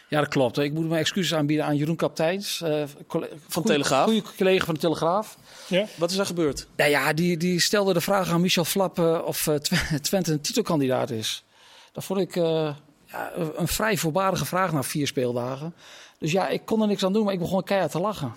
[0.07, 0.57] Ja, dat klopt.
[0.57, 2.61] Ik moet mijn excuses aanbieden aan Jeroen Kapteins.
[2.61, 3.27] eh, goeie-
[3.63, 4.03] Telegraaf.
[4.03, 5.37] Goede collega van de Telegraaf.
[5.67, 5.85] Ja?
[5.95, 6.67] Wat is er gebeurd?
[6.75, 10.31] Nou ja, die, die stelde de vraag aan Michel Flap eh, of eh, Tw- Twente
[10.31, 11.43] een titelkandidaat is.
[11.91, 15.73] Dat vond ik eh, ja, een vrij voorbarige vraag na vier speeldagen.
[16.19, 18.33] Dus ja, ik kon er niks aan doen, maar ik begon keihard te lachen.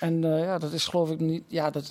[0.00, 1.90] En eh, ja, dat is geloof ik niet, ja, dat is,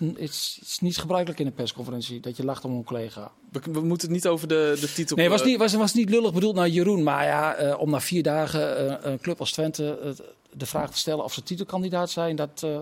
[0.60, 3.32] het is, niet gebruikelijk in een persconferentie dat je lacht om een collega.
[3.52, 5.16] We, we moeten het niet over de, de titel...
[5.16, 7.04] Nee, het was eh, niet, was, was niet lullig bedoeld naar Jeroen.
[7.04, 10.16] Maar ja, eh, om na vier dagen eh, een club als Twente
[10.58, 12.80] de vraag te stellen of ze titelkandidaat zijn, dat eh,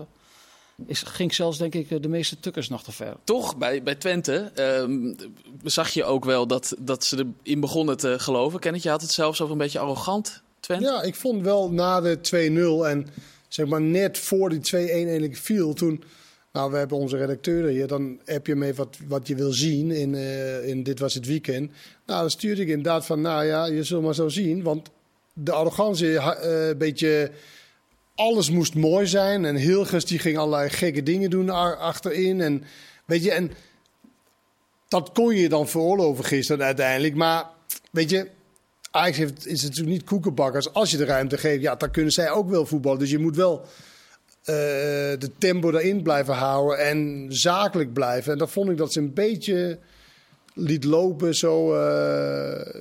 [0.86, 3.16] is, ging zelfs denk ik de meeste tukkers nog te ver.
[3.24, 5.14] Toch, bij, bij Twente ehm,
[5.62, 8.60] zag je ook wel dat, dat ze erin begonnen te geloven.
[8.60, 10.84] Kenneth, je had het zelfs over een beetje arrogant, Twente.
[10.84, 12.18] Ja, ik vond wel na de
[12.82, 13.06] 2-0 en
[13.52, 16.02] zeg maar net voor die 2-1 eigenlijk viel, toen...
[16.52, 17.86] Nou, we hebben onze redacteur hier.
[17.86, 21.26] Dan heb je mee wat, wat je wil zien in, eh, in Dit Was Het
[21.26, 21.70] Weekend.
[22.06, 24.62] Nou, dan stuurde ik inderdaad van, nou ja, je zult maar zo zien.
[24.62, 24.90] Want
[25.32, 27.30] de arrogantie, eh, beetje...
[28.14, 29.44] Alles moest mooi zijn.
[29.44, 32.40] En Hilgers die ging allerlei gekke dingen doen achterin.
[32.40, 32.64] En
[33.04, 33.52] weet je, en
[34.88, 37.14] dat kon je dan veroorloven gisteren uiteindelijk.
[37.14, 37.46] Maar
[37.90, 38.28] weet je,
[38.92, 40.72] Ajax heeft, is natuurlijk niet koekenbakkers.
[40.72, 42.98] Als je de ruimte geeft, ja, dan kunnen zij ook wel voetballen.
[42.98, 43.60] Dus je moet wel
[44.44, 44.54] eh,
[45.18, 48.32] de tempo erin blijven houden en zakelijk blijven.
[48.32, 49.78] En dat vond ik dat ze een beetje
[50.54, 51.34] liet lopen.
[51.34, 51.80] Zo, eh,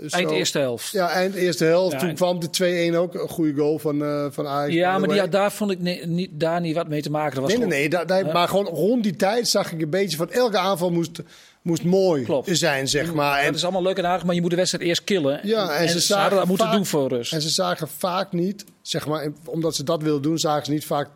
[0.09, 0.15] zo.
[0.17, 0.91] Eind eerste helft.
[0.91, 1.91] Ja, eind eerste helft.
[1.91, 3.13] Ja, Toen en- kwam de 2-1 ook.
[3.13, 4.73] Een goede goal van, eh van Ajax.
[4.73, 7.33] Ja, maar die, daar vond ik niet, daar niet wat mee te maken.
[7.35, 8.05] Dat was Nee, nee, gewoon- nee.
[8.07, 11.19] daar- daar- Maar gewoon rond die tijd zag ik een beetje van elke aanval moest,
[11.61, 12.49] moest mooi Klopt.
[12.57, 13.39] zijn, zeg maar.
[13.39, 15.39] En, Dat is allemaal leuk en aardig, maar je moet de wedstrijd eerst killen.
[15.43, 17.33] Ja, en ze ze hadden dat moeten vaak- doen voor rust.
[17.33, 20.85] En ze zagen vaak niet, zeg maar, omdat ze dat wilden doen, zagen ze niet
[20.85, 21.09] vaak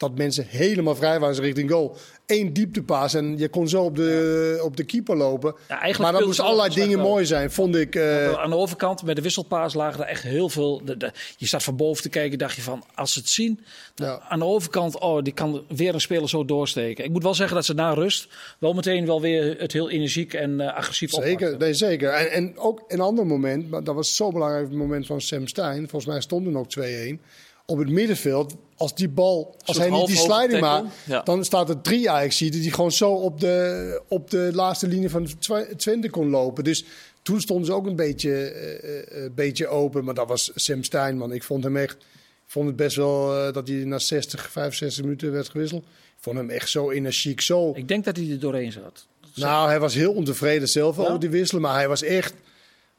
[0.00, 1.96] dat mensen helemaal vrij waren richting goal.
[2.26, 5.54] Eén dieptepaas en je kon zo op de, op de keeper lopen.
[5.68, 7.94] Ja, maar dan moesten ze allerlei dingen mooi zijn, vond ik.
[7.94, 10.82] eh, Aan de overkant, bij de wisselpaas, lagen er echt heel veel.
[10.84, 13.60] De, de- je staat van boven te kijken, dacht je van, als ze het zien.
[13.94, 14.20] Ja.
[14.28, 17.04] Aan de overkant, oh, die kan weer een speler zo doorsteken.
[17.04, 20.34] Ik moet wel zeggen dat ze na rust wel meteen wel weer het heel energiek
[20.34, 22.10] en eh, agressief Zeker, nee, zeker.
[22.10, 25.78] En, en ook een ander moment, maar dat was zo'n belangrijk moment van Sam Stein.
[25.88, 27.20] Volgens mij stond er nog 2-1.
[27.70, 31.22] Op het middenveld, als die bal, als hij niet die sliding maakt, Ja.
[31.22, 35.28] dan staat er drie ajax die gewoon zo op de, op de laatste linie van
[35.76, 36.64] Twente kon lopen.
[36.64, 36.84] Dus
[37.22, 40.04] toen stonden ze ook een beetje, eh, eh, een beetje open.
[40.04, 41.32] Maar dat was Sam Stein, man.
[41.32, 45.02] Ik vond hem echt, ik vond het best wel eh, dat hij na 60, 65
[45.04, 45.82] minuten werd gewisseld.
[45.82, 47.72] Ik vond hem echt zo energiek, zo...
[47.74, 49.06] Ik denk dat hij er doorheen zat.
[49.34, 51.02] Nou, hij was heel ontevreden zelf Ja?
[51.02, 52.34] over die wisselen, maar hij was echt.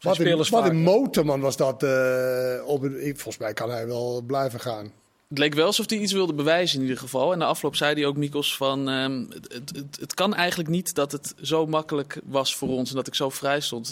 [0.02, 1.84] Wat een, wat een motorman was dat.
[1.84, 4.92] eh, op een, ik- volgens mij kan hij wel blijven gaan.
[5.30, 7.32] Het leek wel alsof hij iets wilde bewijzen in ieder geval.
[7.32, 8.90] En na afloop zei hij ook, Mikos, van...
[8.90, 12.90] ehm, het, het, het, het kan eigenlijk niet dat het zo makkelijk was voor ons...
[12.90, 13.90] en dat ik zo vrij stond.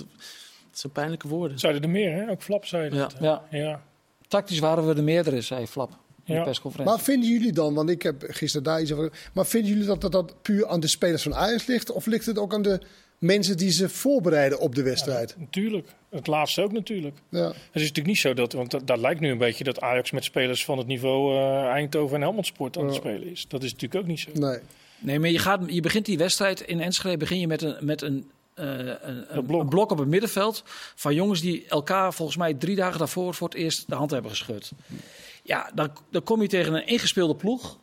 [0.69, 1.59] Dat zijn pijnlijke woorden.
[1.59, 2.29] Zeiden er meer, hè?
[2.29, 3.15] Ook Flap zei dat.
[3.19, 3.43] Ja.
[3.49, 3.81] Ja.
[4.27, 5.89] Tactisch waren we de meerdere, zei Flap
[6.25, 6.39] in Ja.
[6.39, 6.95] de persconferentie.
[6.95, 9.11] Maar vinden jullie dan, want ik heb gisteren daar iets over.
[9.33, 11.91] Maar vinden jullie dat, dat dat puur aan de spelers van Ajax ligt?
[11.91, 12.79] Of ligt het ook aan de
[13.19, 15.35] mensen die ze voorbereiden op de wedstrijd?
[15.39, 15.87] Natuurlijk.
[16.09, 17.17] Het laatste ook natuurlijk.
[17.29, 19.81] Ja, Het is natuurlijk niet zo dat, want dat, dat lijkt nu een beetje dat
[19.81, 22.99] Ajax met spelers van het niveau eh, Eindhoven en Helmond Sport aan het Ja.
[22.99, 23.45] spelen is.
[23.47, 24.29] Dat is natuurlijk ook niet zo.
[24.33, 24.59] nee.
[25.01, 28.01] Nee, maar je, gaat, je begint die wedstrijd in Enschede begin je met een, met
[28.01, 29.61] een, eh, een, een, blok.
[29.61, 30.63] een blok op het middenveld
[30.95, 34.31] van jongens die elkaar volgens mij drie dagen daarvoor voor het eerst de hand hebben
[34.31, 34.71] geschud.
[35.43, 37.77] Ja, dan, dan kom je tegen een ingespeelde ploeg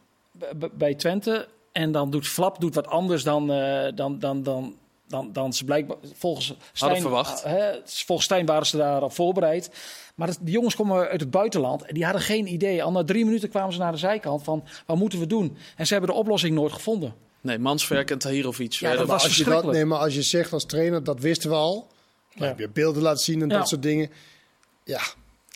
[0.73, 4.75] bij Twente en dan doet Flap doet wat anders dan, eh, dan, dan, dan,
[5.09, 7.43] dan, dan ze blijkbaar volgens Stijn, verwacht.
[7.43, 9.71] hè, volgens Stijn waren ze daarop voorbereid.
[10.15, 12.83] Maar die jongens komen uit het buitenland en die hadden geen idee.
[12.83, 15.57] Al na drie minuten kwamen ze naar de zijkant van wat moeten we doen?
[15.77, 17.15] En ze hebben de oplossing nooit gevonden.
[17.41, 18.73] Nee, Mansverk en Tahirovic.
[18.73, 21.51] Ja, dat was als je dat, nee, maar als je zegt als trainer, dat wisten
[21.51, 21.87] we al.
[22.35, 22.47] Dan Ja.
[22.47, 23.59] heb je beelden laten zien en Ja.
[23.59, 24.11] dat soort dingen.
[24.85, 25.01] Ja,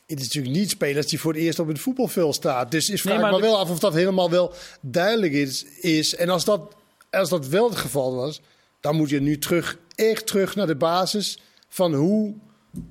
[0.07, 2.71] het is natuurlijk niet spelers die voor het eerst op het voetbalveld staat.
[2.71, 5.65] Dus is vraag Nee, maar me de- wel af of dat helemaal wel duidelijk is.
[5.81, 6.15] is.
[6.15, 6.75] En als dat,
[7.11, 8.41] als dat wel het geval was,
[8.81, 11.38] dan moet je nu terug, echt terug naar de basis
[11.69, 12.35] van hoe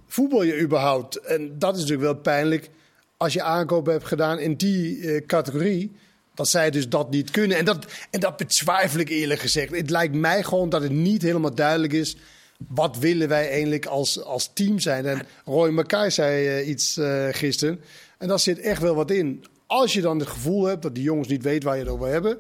[0.08, 1.15] voetbal je überhaupt.
[1.15, 2.69] En dat is natuurlijk wel pijnlijk
[3.17, 5.91] als je aankopen hebt gedaan in die eh, categorie.
[6.34, 7.58] Dat zij dus dat niet kunnen.
[7.58, 9.75] En dat, en dat betwijfel ik eerlijk gezegd.
[9.75, 12.17] Het lijkt mij gewoon dat het niet helemaal duidelijk is.
[12.67, 15.06] Wat willen wij eigenlijk als, als team zijn?
[15.06, 17.82] En Roy Mackay zei eh, iets eh, gisteren.
[18.17, 19.45] En daar zit echt wel wat in.
[19.71, 22.08] Als je dan het gevoel hebt dat die jongens niet weten waar je het over
[22.08, 22.38] hebben.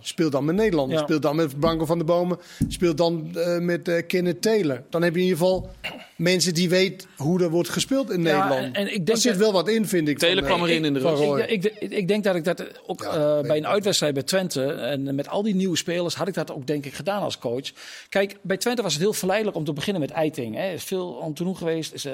[0.00, 0.98] Speel dan met Nederlanders.
[1.00, 1.06] Ja.
[1.06, 2.38] Speel dan met Branko van der Bomen.
[2.68, 4.82] Speel dan eh, met eh Kenneth Taylor.
[4.90, 5.70] Dan heb je in ieder geval
[6.16, 8.66] mensen die weten hoe er wordt gespeeld in Ja, Nederland.
[8.66, 10.18] en- en ik denk Daar zit dat- wel wat in, vind ik.
[10.18, 11.22] Taylor van, kwam eh, erin in de rust.
[11.22, 11.40] Roy.
[11.40, 14.22] Ik, ik, ik denk dat ik dat ook Ja, eh, bij ik een uitwedstrijd bij
[14.22, 17.38] Twente en met al die nieuwe spelers had ik dat ook denk ik gedaan als
[17.38, 17.70] coach.
[18.08, 20.54] Kijk, bij Twente was het heel verleidelijk om te beginnen met Eiting.
[20.54, 20.62] Hè.
[20.62, 21.92] Er is veel om te doen geweest.
[21.92, 22.12] Is, eh,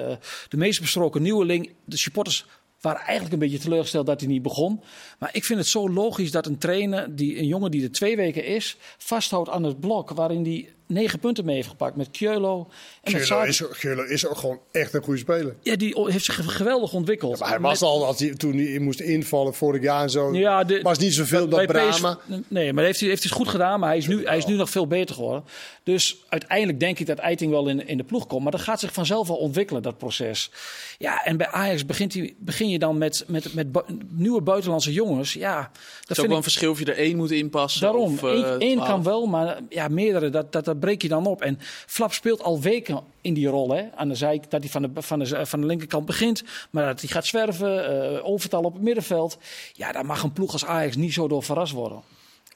[0.48, 1.70] de meest besproken nieuweling.
[1.84, 2.46] De supporters
[2.82, 4.80] waren eigenlijk een beetje teleurgesteld dat hij niet begon.
[5.18, 8.16] Maar ik vind het zo logisch dat een trainer, die, een jongen die er twee
[8.16, 12.68] weken is, vasthoudt aan het blok waarin hij negen punten mee heeft gepakt met Keulo.
[13.02, 15.54] En met is, ook gewoon echt een goede speler.
[15.62, 17.38] Ja, die heeft zich geweldig ontwikkeld.
[17.38, 20.34] Maar hij was Met- al, als hij, toen hij moest invallen vorig jaar en zo,
[20.34, 22.18] Ja, de- was niet zoveel dat Brama.
[22.48, 24.54] Nee, maar heeft hij heeft het goed gedaan, maar hij is, nu, hij is nu
[24.54, 25.44] nog veel beter geworden.
[25.82, 28.42] Dus uiteindelijk denk ik dat Eiting wel in, in de ploeg komt.
[28.42, 30.50] Maar dat gaat zich vanzelf wel ontwikkelen, dat proces.
[30.98, 34.92] Ja, en bij Ajax begint hij, begin je dan met, met, met bu- nieuwe buitenlandse
[34.92, 35.32] jongens.
[35.32, 37.80] Ja, dat is ook vind wel ik een verschil of je er één moet inpassen.
[37.80, 38.88] Daarom, of, eh, Eén één 12.
[38.88, 41.42] kan wel, maar ja, meerdere, dat, dat, dat breek je dan op.
[41.42, 43.70] En Flap speelt al weken in die rol.
[43.70, 43.84] Hè?
[43.94, 46.42] Aan de zijk, dat hij van de, van, de, van de linkerkant begint.
[46.70, 49.38] Maar dat hij gaat zwerven, eh, overtal op het middenveld.
[49.72, 52.02] Ja, daar mag een ploeg als Ajax niet zo door verrast worden.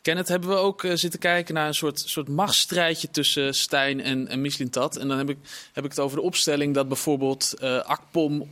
[0.02, 4.28] Kenneth, hebben we ook eh, zitten kijken naar een soort, soort machtsstrijdje tussen Stijn en,
[4.28, 4.96] en Mislintat.
[4.96, 5.38] En dan heb ik,
[5.72, 8.48] heb ik het over de opstelling dat bijvoorbeeld eh Akpom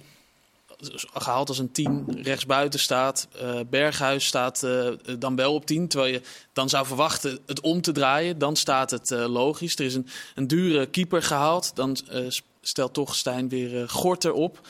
[1.14, 3.28] gehaald als een 10 rechtsbuiten staat.
[3.32, 5.88] Eh, Berghuis staat eh, dan wel op 10.
[5.88, 6.20] Terwijl je
[6.52, 8.38] dan zou verwachten het om te draaien.
[8.38, 9.78] Dan staat het eh, logisch.
[9.78, 11.76] Er is een, een dure keeper gehaald.
[11.76, 12.26] Dan eh,
[12.66, 14.60] stelt toch Stijn weer eh, Gorter op.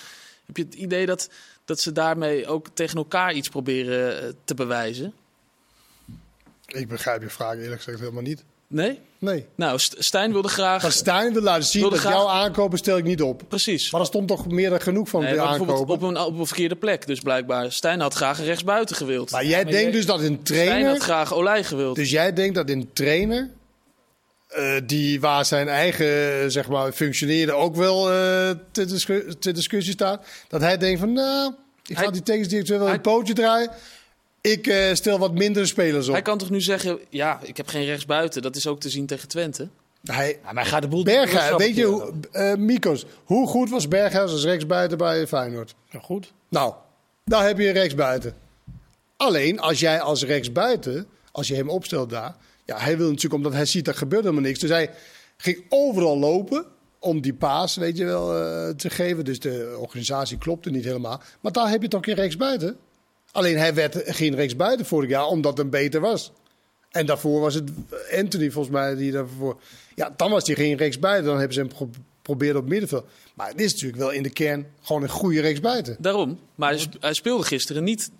[0.46, 1.30] Heb je het idee dat,
[1.64, 5.12] dat ze daarmee ook tegen elkaar iets proberen eh, te bewijzen?
[6.66, 8.44] Ik begrijp je vraag eerlijk gezegd helemaal niet.
[8.68, 8.98] Nee?
[9.18, 9.46] Nee.
[9.54, 10.80] Nou, St- Stijn wilde graag.
[10.82, 13.42] Van Stijn wil laten zien dat graag- jouw aankopen stel ik niet op.
[13.48, 13.90] Precies.
[13.90, 15.94] Maar er stond toch meer dan genoeg van Nee, maar aankopen.
[15.94, 17.06] op een, op een verkeerde plek.
[17.06, 19.30] Dus blijkbaar, Stijn had graag een rechtsbuiten gewild.
[19.30, 21.00] Maar jij maar denkt jij- dus dat een Stijn had trainer...
[21.00, 21.96] graag Olij gewild.
[21.96, 23.50] Dus jij denkt dat een trainer...
[24.48, 29.92] eh, die waar zijn eigen zeg maar, functioneren ook wel eh ter, discu- ter discussie
[29.92, 30.26] staat.
[30.48, 31.52] Dat hij denkt van, nou,
[31.86, 33.70] ik ga Hij- die tegendirecteur wel hij- een pootje draaien.
[34.50, 36.12] Ik eh, stel wat mindere spelers op.
[36.12, 38.42] Hij kan toch nu zeggen, ja, ik heb geen rechtsbuiten.
[38.42, 39.68] Dat is ook te zien tegen Twente.
[40.04, 41.04] Hij, Ja, maar hij gaat de boel...
[41.04, 45.74] Berghuis, weet je, hoe, eh Mikos, hoe goed was Berghuis als rechtsbuiten bij Feyenoord?
[45.90, 46.32] Ja, goed.
[46.48, 46.74] Nou,
[47.24, 48.34] daar heb je een rechtsbuiten.
[49.16, 52.36] Alleen, als jij als rechtsbuiten, als je hem opstelt daar...
[52.64, 54.58] Ja, hij wil natuurlijk, omdat hij ziet, dat gebeurt helemaal niks.
[54.58, 54.90] Dus hij
[55.36, 56.64] ging overal lopen
[56.98, 59.24] om die paas, weet je wel, eh, te geven.
[59.24, 61.20] Dus de organisatie klopte niet helemaal.
[61.40, 62.76] Maar daar heb je toch geen rechtsbuiten?
[63.34, 66.32] Alleen, hij werd geen rechtsbuiten vorig jaar, omdat hem beter was.
[66.90, 67.70] En daarvoor was het
[68.16, 69.60] Anthony, volgens mij, die daarvoor...
[69.94, 71.24] Ja, dan was hij geen rechtsbuiten.
[71.24, 73.06] Dan hebben ze hem geprobeerd op middenveld.
[73.34, 75.96] Maar het is natuurlijk wel in de kern gewoon een goede rechtsbuiten.
[75.98, 76.38] Daarom.
[76.54, 78.10] Maar hij, sp- hij speelde gisteren niet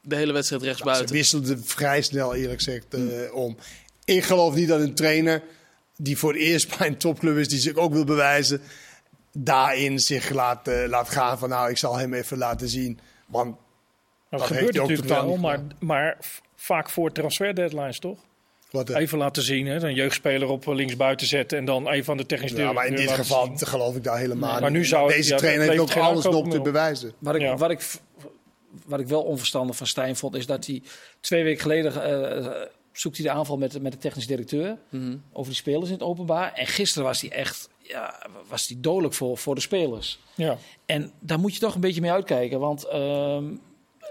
[0.00, 1.14] de hele wedstrijd Ze rechtsbuiten.
[1.14, 3.56] wisselden vrij snel, eerlijk gezegd, eh, om.
[4.04, 5.42] Ik geloof niet dat een trainer
[5.96, 8.60] die voor het eerst bij een topclub is, die zich ook wil bewijzen,
[9.32, 12.98] daarin zich laat, eh, laat gaan van nou, ik zal hem even laten zien.
[13.26, 13.56] Want
[14.38, 16.18] Dat gebeurt natuurlijk totaal wel, maar, maar
[16.56, 18.18] vaak voor transfer deadlines toch?
[18.70, 19.82] wat, eh, Even laten zien, hè?
[19.82, 22.96] een jeugdspeler op eh, linksbuiten zetten en dan even aan de technische ja, maar in
[22.96, 23.66] dit geval zien.
[23.66, 24.78] geloof ik daar helemaal maar niet.
[24.78, 27.12] nu zou Deze ja, trainer heeft ook alles nog te bewijzen.
[27.18, 27.56] Wat ik, Ja.
[27.56, 27.90] wat, ik,
[28.86, 30.82] wat ik wel onverstandig van Stijn vond, is dat hij
[31.20, 35.16] twee weken geleden eh, zoekt hij de aanval met, met de technisch directeur Mhm.
[35.32, 36.52] over die spelers in het openbaar.
[36.52, 40.18] En gisteren was hij echt ja, was hij dodelijk voor, voor de spelers.
[40.34, 40.56] Ja.
[40.86, 42.60] En daar moet je toch een beetje mee uitkijken.
[42.60, 43.44] Want ehm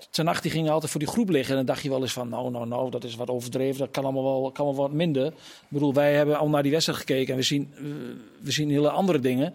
[0.10, 1.50] ten nacht die ging altijd voor die groep liggen.
[1.52, 3.80] En dan dacht je wel eens van, nou, nou, nou, dat is wat overdreven.
[3.80, 5.26] Dat kan allemaal wel, kan wel wat minder.
[5.28, 5.34] Ik
[5.68, 7.84] bedoel, wij hebben al naar die wedstrijd gekeken en we zien, eh,
[8.42, 9.54] we zien hele andere dingen.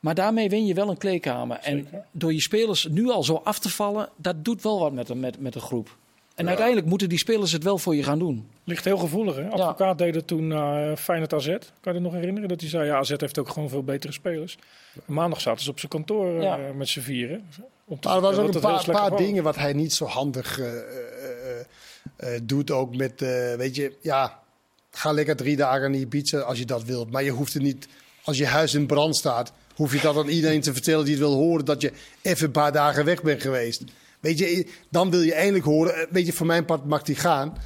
[0.00, 1.56] Maar daarmee win je wel een kleedkamer.
[1.62, 5.08] En door je spelers nu al zo af te vallen, dat doet wel wat met,
[5.08, 5.96] een- met, met een groep.
[6.34, 8.48] En uiteindelijk moeten die spelers het wel voor je gaan doen.
[8.64, 9.48] Ligt heel gevoelig, hè?
[9.50, 11.46] Advocaat deed het toen uh, Feyenoord AZ.
[11.46, 12.48] Kan je dat nog herinneren?
[12.48, 14.56] Dat hij zei, ja, AZ heeft ook gewoon veel betere spelers.
[15.04, 16.58] Maandag zaten ze op zijn kantoor Ja.
[16.58, 17.48] eh, met z'n vieren.
[17.88, 20.76] Om te Maar er was ook een paar, dingen wat hij niet zo handig eh,
[20.76, 21.60] eh,
[22.16, 22.70] eh, doet.
[22.70, 23.20] Ook met,
[23.56, 24.40] weet je, ja,
[24.90, 27.10] ga lekker drie dagen naar Ibiza als je dat wilt.
[27.10, 27.88] Maar je hoeft het niet,
[28.24, 31.22] als je huis in brand staat, hoef je dat aan iedereen te vertellen die het
[31.22, 31.92] wil horen dat je
[32.22, 33.84] even een paar dagen weg bent geweest.
[34.20, 37.58] Weet je, dan wil je eindelijk horen, weet je, voor mijn part mag die gaan.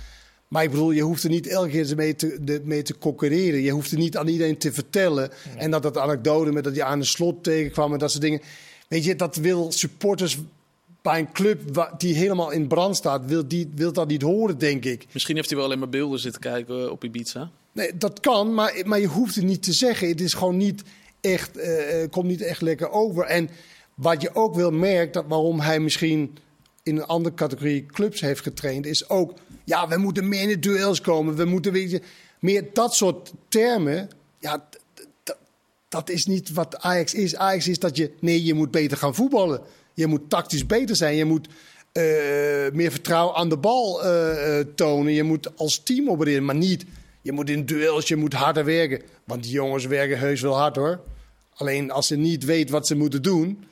[0.48, 3.60] Maar ik bedoel, je hoeft er niet elke keer mee te, de, mee te concurreren.
[3.60, 5.30] Je hoeft er niet aan iedereen te vertellen.
[5.56, 8.40] En dat dat anekdote met dat je aan de slot tegenkwam en dat soort dingen.
[8.90, 10.38] Weet je, dat wil supporters
[11.02, 14.84] bij een club die helemaal in brand staat, wil, die, wil dat niet horen, denk
[14.84, 15.06] ik.
[15.12, 17.50] Misschien heeft hij wel alleen maar beelden zitten kijken eh, op Ibiza.
[17.72, 20.08] Nee, dat kan, maar, maar je hoeft het niet te zeggen.
[20.08, 20.82] Het is gewoon niet
[21.20, 23.24] echt, eh, komt niet echt lekker over.
[23.24, 23.50] En
[23.94, 26.38] wat je ook wel merkt, dat waarom hij misschien
[26.82, 29.34] in een andere categorie clubs heeft getraind, is ook,
[29.64, 31.36] ja, we moeten meer in de duels komen.
[31.36, 32.00] We moeten weet je,
[32.40, 34.10] meer dat soort termen.
[34.38, 34.68] Ja,
[35.90, 37.36] dat is niet wat Ajax is.
[37.36, 39.60] Ajax is dat je, nee, je moet beter gaan voetballen.
[39.94, 41.16] Je moet tactisch beter zijn.
[41.16, 41.48] Je moet
[41.92, 42.02] eh,
[42.72, 45.12] meer vertrouwen aan de bal eh, eh, tonen.
[45.12, 46.84] Je moet als team opereren, maar niet.
[47.22, 49.02] Je moet in duels, je moet harder werken.
[49.24, 51.00] Want die jongens werken heus wel hard hoor.
[51.54, 53.64] Alleen als ze niet weten wat ze moeten doen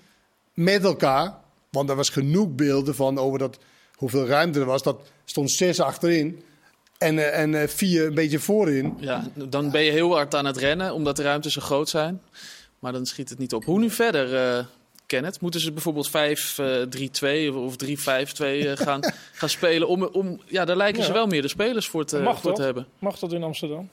[0.55, 1.35] met elkaar.
[1.71, 3.59] Want er was genoeg beelden van over dat,
[3.95, 4.83] hoeveel ruimte er was.
[4.83, 6.43] Dat stond zes achterin
[6.99, 8.97] en, eh, en eh, vier een beetje voorin.
[9.01, 12.21] Ja, dan ben je heel hard aan het rennen, omdat de ruimtes zo groot zijn.
[12.79, 13.65] Maar dan schiet het niet op.
[13.65, 14.65] Hoe nu verder, eh
[15.07, 15.41] Kenneth?
[15.41, 19.01] Moeten ze bijvoorbeeld 5-3-2 of 3-5-2 eh, gaan,
[19.33, 19.89] gaan spelen?
[19.89, 22.57] Om, om, ja, daar lijken ze wel meer de spelers voor te, Mag voor te
[22.57, 22.59] dat?
[22.65, 22.87] hebben.
[22.99, 23.89] Mag dat in Amsterdam?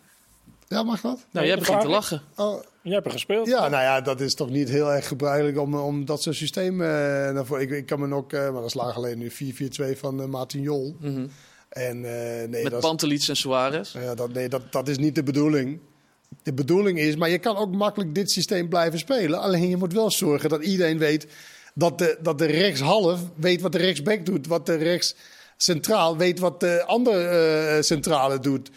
[0.67, 1.11] Ja, mag dat?
[1.13, 2.21] Nou, Nee, jij begint te lachen.
[2.35, 3.47] Oh, Jij hebt er gespeeld.
[3.47, 6.81] Ja, nou ja, dat is toch niet heel erg gebruikelijk om, om dat soort systeem
[6.81, 7.63] eh voren.
[7.63, 10.27] Ik, ik kan me nog, eh, maar dat is lang geleden nu, 4-4-2 van eh
[10.27, 10.95] Martin Jol.
[10.99, 11.27] Mhm.
[11.69, 13.93] En eh, nee, Met Pantelits en Suarez.
[13.93, 15.79] ja, dat, nee dat, dat is niet de bedoeling.
[16.43, 19.39] De bedoeling is, maar je kan ook makkelijk dit systeem blijven spelen.
[19.39, 21.27] Alleen je moet wel zorgen dat iedereen weet
[21.73, 24.47] dat de, dat de rechtshalf weet wat de rechtsback doet.
[24.47, 25.15] Wat de rechts
[25.57, 28.69] centraal weet wat de andere eh, centrale doet.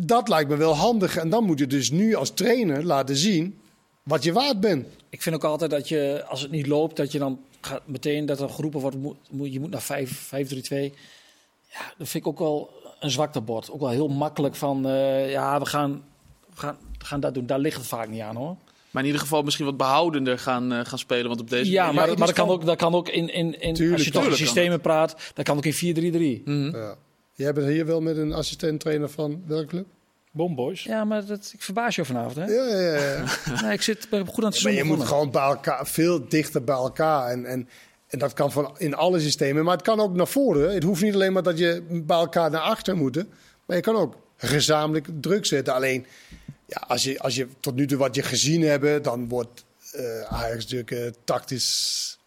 [0.00, 1.16] Dat lijkt me wel handig.
[1.16, 3.58] En dan moet je dus nu als trainer laten zien
[4.02, 4.86] wat je waard bent.
[5.08, 8.26] Ik vind ook altijd dat je, als het niet loopt, dat je dan gaat meteen
[8.26, 8.96] dat er geroepen wordt,
[9.30, 10.92] moet- je moet naar 5, 5 3 2
[11.68, 13.70] Ja, dat vind ik ook wel een zwaktebord.
[13.70, 16.02] Ook wel heel makkelijk van, eh, ja, we gaan,
[16.54, 17.46] we gaan, we gaan dat doen.
[17.46, 18.56] Daar ligt het vaak niet aan hoor.
[18.90, 21.28] Maar in ieder geval misschien wat behoudender gaan, eh, gaan spelen.
[21.28, 23.32] Want op deze Ja, manier- maar, het maar dat, kan ook, dat kan ook in,
[23.32, 26.42] in, in Tuurlijk, als je toch in systemen praat, dat kan ook in 4-3-3.
[26.44, 26.76] Mhm.
[26.76, 26.94] Ja.
[27.34, 29.86] Jij bent hier wel met een assistent-trainer van welke club?
[30.30, 30.82] Bomboys.
[30.82, 32.44] Ja, maar dat, ik verbaas je vanavond hè.
[32.44, 33.24] Ja, ja, ja.
[33.62, 36.28] Nee, ik zit ben goed aan het maar seizoen je moet gewoon bij elkaar, veel
[36.28, 37.30] dichter bij elkaar.
[37.30, 37.68] En, en,
[38.08, 39.64] en dat kan van in alle systemen.
[39.64, 40.74] Maar het kan ook naar voren.
[40.74, 43.24] Het hoeft niet alleen maar dat je bij elkaar naar achter moet.
[43.66, 45.74] Maar je kan ook gezamenlijk druk zetten.
[45.74, 46.06] Alleen,
[46.66, 50.22] ja, als, je, als je tot nu toe wat je gezien hebt, dan wordt eh
[50.22, 52.18] Ajax natuurlijk eh, tactisch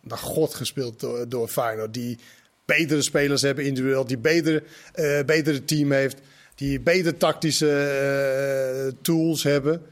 [0.00, 1.94] naar god gespeeld door, door Feyenoord.
[1.94, 2.18] Die
[2.64, 6.18] betere spelers hebben individueel, die beter, eh betere team heeft,
[6.54, 9.82] die betere tactische tools hebben.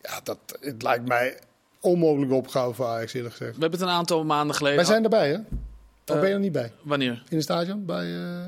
[0.00, 1.38] Ja, dat het lijkt mij
[1.84, 3.54] onmogelijk opgave voor Ajax, eerlijk gezegd.
[3.56, 4.76] We hebben het een aantal maanden geleden...
[4.78, 5.34] Wij zijn erbij, hè?
[5.36, 6.72] Of Eh, ben je er niet bij?
[6.82, 7.12] Wanneer?
[7.28, 8.44] In het stadion bij eh,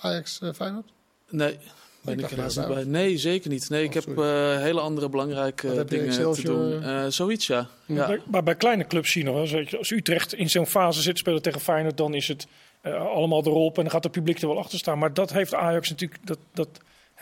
[0.00, 0.86] Ajax eh, Feyenoord?
[1.30, 1.58] Nee.
[2.00, 2.84] Ben ik helaas dat niet bij.
[2.84, 3.68] Nee, zeker niet.
[3.70, 6.82] Nee, ik Oh, heb eh, hele andere belangrijke dingen te doen.
[6.82, 7.68] Eh, zoiets, ja.
[7.86, 8.06] ja.
[8.06, 9.44] Bij- Maar bij kleine clubs zie je nog wel.
[9.44, 12.46] eens, weet je, Als Utrecht in zo'n fase zit spelen tegen Feyenoord, dan is het
[12.82, 14.98] allemaal erop en dan gaat het publiek er wel achter staan.
[14.98, 16.68] Maar dat heeft Ajax natuurlijk, dat, dat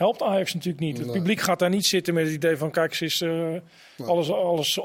[0.01, 0.97] helpt Ajax natuurlijk niet.
[0.97, 3.55] Het publiek gaat daar niet zitten met het idee van, kijk, ze is eh,
[4.05, 4.79] alles, alles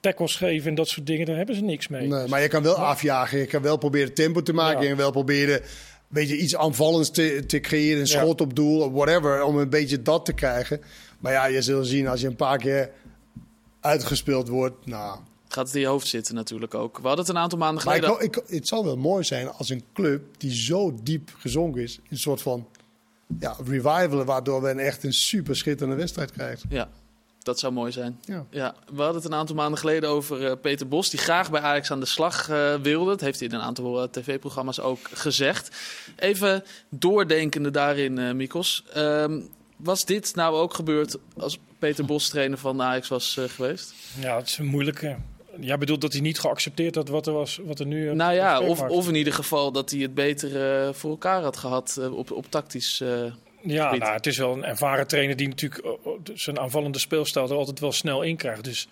[0.00, 1.26] tackles geven en dat soort dingen.
[1.26, 2.06] Daar hebben ze niks mee.
[2.08, 3.38] Nee, maar je kan wel afjagen.
[3.38, 4.76] Je kan wel proberen tempo te maken.
[4.76, 4.82] Ja.
[4.82, 5.62] Je kan wel proberen
[6.08, 8.00] weet je, iets aanvallends te, te creëren.
[8.00, 8.20] Een Ja.
[8.20, 9.42] schot op doel of whatever.
[9.44, 10.80] Om een beetje dat te krijgen.
[11.18, 12.90] Maar ja, je zult zien als je een paar keer
[13.80, 14.86] uitgespeeld wordt.
[14.86, 16.96] Nou, Gaat het in je hoofd zitten natuurlijk ook.
[16.98, 18.24] We hadden het een aantal maanden maar ik, geleden...
[18.24, 21.98] ik, het zou wel mooi zijn als een club die zo diep gezonken is.
[22.10, 22.66] Een soort van
[23.38, 24.24] ja, revival.
[24.24, 26.68] Waardoor we een echt een super schitterende wedstrijd krijgen.
[26.70, 26.88] Ja,
[27.42, 28.20] dat zou mooi zijn.
[28.24, 28.46] Ja.
[28.50, 31.60] Ja, we hadden het een aantal maanden geleden over eh, Peter Bos, die graag bij
[31.60, 33.10] Ajax aan de slag eh, wilde.
[33.10, 35.76] Dat heeft hij in een aantal eh, tv-programma's ook gezegd.
[36.16, 38.84] Even doordenkende daarin, eh Mikos.
[38.92, 39.40] Ehm,
[39.76, 43.94] was dit nou ook gebeurd als Peter Bos trainer van Ajax was geweest?
[44.20, 45.16] Ja, het is een moeilijke.
[45.60, 48.08] Jij bedoelt dat hij niet geaccepteerd had wat er, was, wat er nu...
[48.08, 51.42] eh, nou ja, of, of in ieder geval dat hij het beter eh, voor elkaar
[51.42, 53.00] had gehad eh, op, op tactisch.
[53.00, 53.24] eh,
[53.62, 55.96] Ja, nou, het is wel een ervaren trainer die natuurlijk
[56.34, 58.64] zijn aanvallende speelstijl er altijd wel snel in krijgt.
[58.64, 58.88] Dus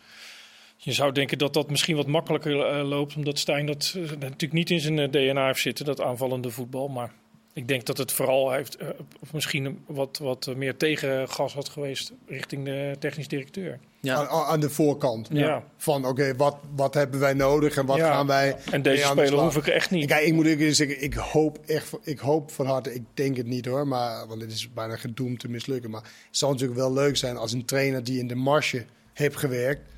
[0.77, 4.81] je zou denken dat dat misschien wat makkelijker loopt, omdat Stijn dat natuurlijk niet in
[4.81, 6.89] zijn DNA heeft zitten, dat aanvallende voetbal.
[6.89, 7.13] Maar
[7.53, 8.89] ik denk dat het vooral heeft, eh,
[9.21, 13.79] of misschien wat, wat eh, meer tegengas had geweest richting de technisch directeur.
[14.01, 14.15] Ja.
[14.15, 15.29] Aan, aan de voorkant.
[15.33, 15.65] Ja.
[15.77, 18.57] Van oké, wat, wat hebben wij nodig en wat gaan wij.
[18.71, 20.07] En deze speler hoef ik echt niet.
[20.07, 23.47] Kijk, ik moet ik zeggen, ik hoop echt, ik hoop van harte, ik denk het
[23.47, 25.91] niet hoor, maar, want het is bijna gedoemd te mislukken.
[25.91, 29.37] Maar het zou natuurlijk wel leuk zijn als een trainer die in de marge heeft
[29.37, 29.91] gewerkt,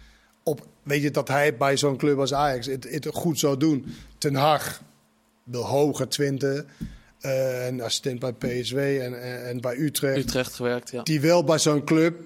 [0.43, 3.95] op, weet je, dat hij bij zo'n club als Ajax het, het goed zou doen.
[4.19, 4.83] Ten Haag
[5.45, 6.65] wil hoger 20.
[7.23, 10.19] Uh, een assistent bij PSW en, en, en, bij Utrecht.
[10.19, 11.03] Utrecht gewerkt, ja.
[11.03, 12.21] Die wel bij zo'n club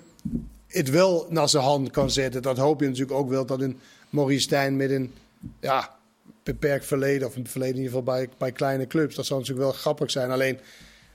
[0.66, 2.42] het wel naar zijn hand kan zetten.
[2.42, 3.78] Dat hoop je natuurlijk ook wel dat een
[4.10, 5.12] Maurice Stijn met een
[5.60, 5.96] ja,
[6.42, 9.68] beperkt verleden, of een verleden in ieder geval bij, bij kleine clubs, dat zou natuurlijk
[9.68, 10.30] wel grappig zijn.
[10.30, 10.58] Alleen,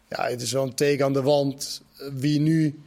[0.10, 1.82] ja, het is wel een teken aan de wand
[2.14, 2.80] wie nu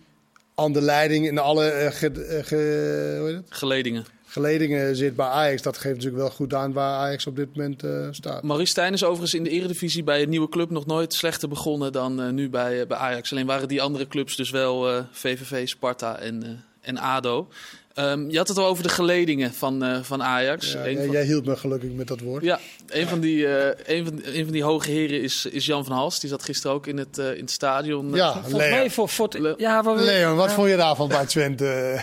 [0.54, 3.46] aan de leiding in alle eh, ge, eh, ge, hoe het?
[3.48, 4.04] geledingen
[4.34, 5.62] geledingen zit bij Ajax.
[5.62, 8.42] Dat geeft natuurlijk wel goed aan waar Ajax op dit moment eh, staat.
[8.42, 11.92] Maurice Stijn is overigens in de Eredivisie bij een nieuwe club nog nooit slechter begonnen
[11.92, 13.32] dan eh, nu bij, eh, bij Ajax.
[13.32, 17.48] Alleen waren die andere clubs dus wel VVV, Sparta en, en ADO.
[17.94, 20.72] Ehm, je had het al over de geledingen van, eh, van Ajax.
[20.72, 22.44] Ja, jij, van- jij hield me gelukkig met dat woord.
[22.44, 25.84] Ja, een van die, eh, een van, een van die hoge heren is, is Jan
[25.84, 26.20] van Hals.
[26.20, 28.14] Die zat gisteren ook in het, eh, in het stadion.
[28.14, 28.70] Ja, Volgens Leon.
[28.70, 32.00] mij voor, voor Le- ja, we- Leon, wat vond je daarvan bij Twente?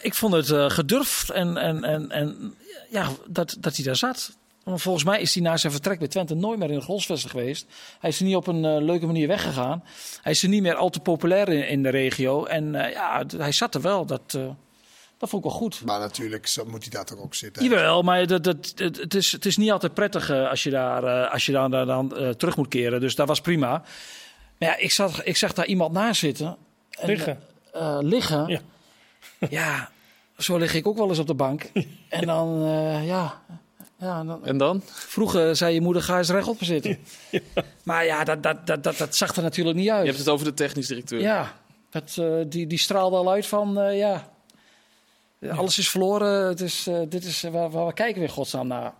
[0.00, 2.54] ik vond het eh, gedurfd en, en, en, en
[2.90, 4.36] ja, dat, dat hij daar zat.
[4.64, 7.30] Want volgens mij is hij na zijn vertrek bij Twente nooit meer in de grondvesten
[7.30, 7.66] geweest.
[8.00, 9.84] Hij is er niet op een leuke manier weggegaan.
[10.22, 12.44] Hij is er niet meer al te populair in, in de regio.
[12.44, 14.06] En eh, ja, hij zat er wel.
[14.06, 14.46] Dat, eh,
[15.18, 15.82] dat vond ik wel goed.
[15.84, 17.62] Maar natuurlijk zo moet hij daar toch ook zitten.
[17.64, 20.70] Jawel, maar dat, dat, het, het is, het is niet altijd prettig eh, als je
[20.70, 23.00] daar, eh, als je daar, daar dan eh, terug moet keren.
[23.00, 23.68] Dus dat was prima.
[24.58, 26.56] Maar ja, ik, zag, ik zag daar iemand naast zitten.
[26.90, 27.40] En, Liggen.
[27.72, 28.46] eh, liggen.
[28.48, 28.60] Ja.
[29.50, 29.90] Ja.
[30.38, 31.70] zo lig ik ook wel eens op de bank.
[32.08, 33.42] En dan, eh, ja...
[34.00, 34.82] Ja, dan, En dan?
[34.86, 36.98] vroeger zei je moeder, ga eens rechtop zitten.
[37.84, 40.00] Maar ja, dat, dat, dat, dat, dat zag er natuurlijk niet uit.
[40.00, 41.20] Je hebt het over de technisch directeur.
[41.20, 41.52] Ja,
[41.90, 43.98] dat, eh, die, die straalde al uit van, eh,
[45.38, 46.46] ja, alles is verloren.
[46.46, 48.92] Het is, eh, dit is, eh, waar, waar kijken we in godsnaam naar?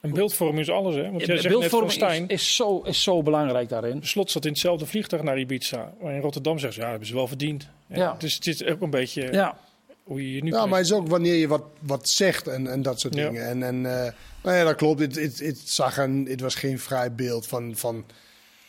[0.00, 1.02] Een beeldvorm is alles, hè?
[1.10, 2.28] Want jij zegt net Stijn.
[2.28, 3.98] is, is, zo, is zo belangrijk daarin.
[4.02, 5.92] Slot zat in hetzelfde vliegtuig naar Ibiza.
[6.02, 7.68] Maar in Rotterdam zeggen ze, ja, hebben ze wel verdiend.
[7.86, 8.14] Ja, Ja.
[8.18, 9.58] Dus het is ook een beetje Ja,
[10.04, 12.66] hoe je je nu Ja, maar het is ook wanneer je wat, wat zegt en,
[12.66, 13.24] en dat soort Ja.
[13.24, 13.46] dingen.
[13.48, 14.12] En, en eh,
[14.42, 15.00] nou ja, dat klopt.
[15.00, 18.04] Het, het, het, zag een, het was geen vrij beeld van, van.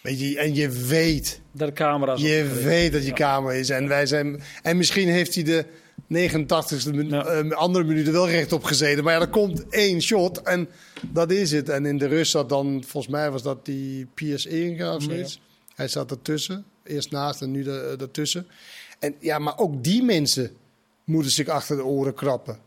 [0.02, 2.22] Weet je, en je weet, dat de camera's...
[2.22, 3.70] je weet dat je kamer is.
[3.70, 5.66] En, wij zijn, en misschien heeft hij de
[6.08, 7.26] 89ste minu- Ja.
[7.26, 9.04] eh, andere minuut er wel rechtop gezeten.
[9.04, 10.70] Maar ja, er komt één shot en
[11.10, 11.70] dat is het.
[11.70, 15.40] En in de rust zat dan, volgens mij was dat die Piers Inga of zoiets.
[15.76, 16.66] Hij zat ertussen.
[16.84, 18.48] Eerst naast en nu er- ertussen.
[19.00, 20.52] En ja, maar ook die mensen
[21.04, 22.58] moeten zich achter de oren krappen.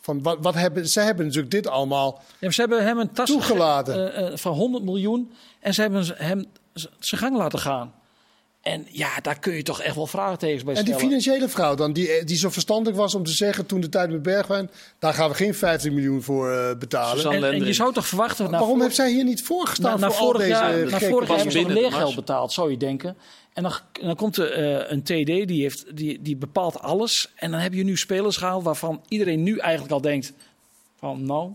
[0.00, 2.22] Van wat, wat hebben, ze hebben natuurlijk dit allemaal.
[2.38, 4.14] Ja, ze hebben hem een tas Toegelaten.
[4.14, 6.44] eh, eh, van 100 miljoen en ze hebben hem
[6.98, 7.92] zijn gang laten gaan.
[8.62, 11.08] En ja, daar kun je toch echt wel vraagtekens bij En die stellen.
[11.10, 14.22] financiële vrouw dan, die, die zo verstandig was om te zeggen toen de tijd met
[14.22, 17.32] Bergwijn, daar gaan we geen 50 miljoen voor eh, betalen.
[17.32, 18.50] En, en je zou toch verwachten...
[18.50, 20.98] Waarom vorig- heeft zij hier niet voorgestaan na, na voor al vorig deze jaar, na
[20.98, 22.14] vorig jaar hebben ze leergeld mars.
[22.14, 23.16] betaald, zou je denken.
[23.52, 27.32] En dan, dan komt er eh, een TD, die, heeft, die, die bepaalt alles.
[27.36, 30.32] En dan heb je nu spelers gehaald waarvan iedereen nu eigenlijk al denkt...
[30.98, 31.50] van nou...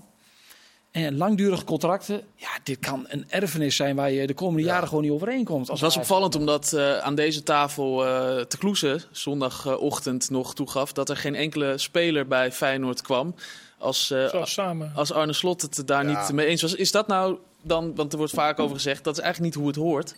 [1.04, 5.04] En langdurige contracten, ja, dit kan een erfenis zijn waar je de komende jaren gewoon
[5.04, 5.68] niet overeenkomt.
[5.68, 11.10] Het was opvallend omdat eh, aan deze tafel eh te Kloeze zondagochtend nog toegaf dat
[11.10, 13.36] er geen enkele speler bij Feyenoord kwam.
[13.78, 14.92] Als, eh, samen.
[14.96, 16.20] als Arne Slot het er daar Ja.
[16.22, 16.76] niet mee eens was.
[16.76, 19.72] Is dat nou dan, want er wordt vaak over gezegd, dat is eigenlijk niet hoe
[19.74, 20.12] het hoort.
[20.12, 20.16] Ben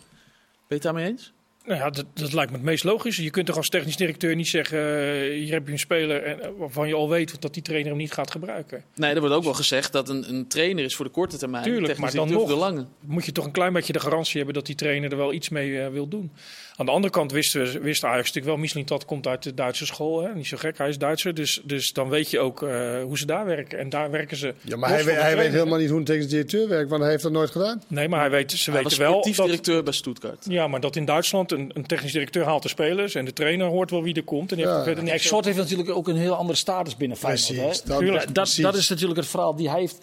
[0.68, 1.32] je het daarmee eens?
[1.68, 3.16] Nou ja, dat, dat lijkt me het meest logisch.
[3.16, 4.78] Je kunt toch als technisch directeur niet zeggen...
[4.78, 7.88] eh, hier heb je een speler en, eh, waarvan je al weet dat die trainer
[7.88, 8.84] hem niet gaat gebruiken.
[8.94, 11.64] Nee, er wordt ook wel gezegd dat een, een trainer is voor de korte termijn.
[11.64, 12.48] Tuurlijk, maar dan nog.
[12.48, 12.86] de lange.
[13.00, 15.48] Moet je toch een klein beetje de garantie hebben dat die trainer er wel iets
[15.48, 16.32] mee eh, wil doen.
[16.78, 18.56] Aan de andere kant wist, we- wist Ajax natuurlijk wel...
[18.56, 20.22] Michelin Tat komt uit de Duitse school.
[20.22, 20.34] Hè?
[20.34, 21.34] Niet zo gek, hij is Duitser.
[21.34, 23.78] Dus, dus dan weet je ook eh, hoe ze daar werken.
[23.78, 24.54] En daar werken ze...
[24.62, 27.10] Ja, maar hij, weet- hij weet helemaal niet hoe een technisch directeur werkt, want hij
[27.10, 27.82] heeft dat nooit gedaan.
[27.86, 29.46] Nee, maar hij weet, ze Hij was weten wel sportief dat...
[29.46, 30.44] directeur bij Stuttgart.
[30.48, 33.14] Ja, maar dat in Duitsland een, een technisch directeur haalt de spelers...
[33.14, 34.52] en de trainer hoort wel wie er komt.
[34.52, 34.64] En Ja.
[34.74, 37.46] heeft er verder Slot heeft natuurlijk ook een heel andere status binnen Feyenoord.
[37.46, 37.88] Precies, hè?
[37.88, 38.62] dat- Tuurlijk, dat, precies.
[38.62, 39.98] dat is natuurlijk het verhaal die hij heeft.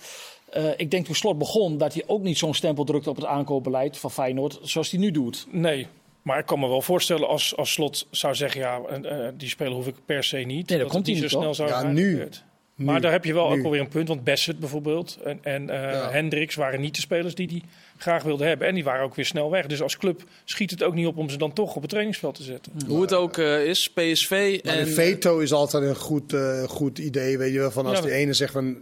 [0.50, 3.26] Eh, ik denk toen Slot begon dat hij ook niet zo'n stempel drukte op het
[3.26, 5.48] aankoopbeleid van Feyenoord zoals hij nu doet.
[5.52, 5.88] Nee,
[6.26, 8.60] maar ik kan me wel voorstellen als, als Slot zou zeggen...
[8.62, 10.68] ja, eh, die speler hoef ik per se niet.
[10.68, 12.28] dat het komt niet zo snel zou Ja, nu.
[12.76, 13.02] Maar Nu.
[13.02, 13.58] daar heb je wel Nu.
[13.60, 14.08] ook alweer een punt.
[14.08, 16.12] Want Bassett bijvoorbeeld en, en eh, Ja.
[16.12, 17.62] Hendricks waren niet de spelers die hij
[17.98, 18.68] graag wilde hebben.
[18.68, 19.66] En die waren ook weer snel weg.
[19.66, 22.36] Dus als club schiet het ook niet op om ze dan toch op het trainingsveld
[22.36, 22.72] te zetten.
[22.88, 24.80] Hoe het ook eh, is, PSV Maar en...
[24.82, 27.72] een veto is altijd een goed, eh, goed idee, weet je wel.
[27.72, 28.78] Van als Ja, die dat- ene zegt van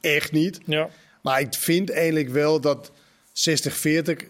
[0.00, 0.60] echt niet.
[0.66, 0.88] Ja,
[1.22, 2.90] Maar ik vind eigenlijk wel dat
[3.32, 4.26] 60-40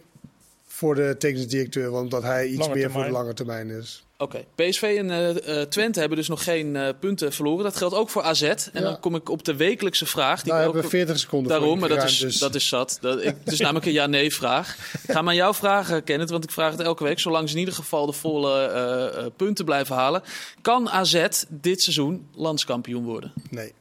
[0.81, 3.05] voor de technisch directeur, want dat hij iets Lange meer termijn.
[3.05, 4.05] voor de lange termijn is.
[4.19, 7.65] Oké, PSV en eh, eh, Twente hebben dus nog geen eh, punten verloren.
[7.65, 8.43] Dat geldt ook voor AZ.
[8.43, 8.81] En Ja.
[8.81, 10.43] dan kom ik op de wekelijkse vraag.
[10.43, 12.55] Die Daar ik hebben ook- we 40 seconden Daarom, voor maar dat is, dus- dat
[12.55, 12.99] is zat.
[13.01, 14.77] Dat, ik, het is namelijk een ja-nee vraag.
[15.07, 17.19] Ik ga maar jouw vragen, Kenneth, want ik vraag het elke week.
[17.19, 20.23] Zolang ze in ieder geval de volle eh, eh, punten blijven halen.
[20.63, 23.33] Kan AZ dit seizoen landskampioen worden?
[23.51, 23.73] Nee.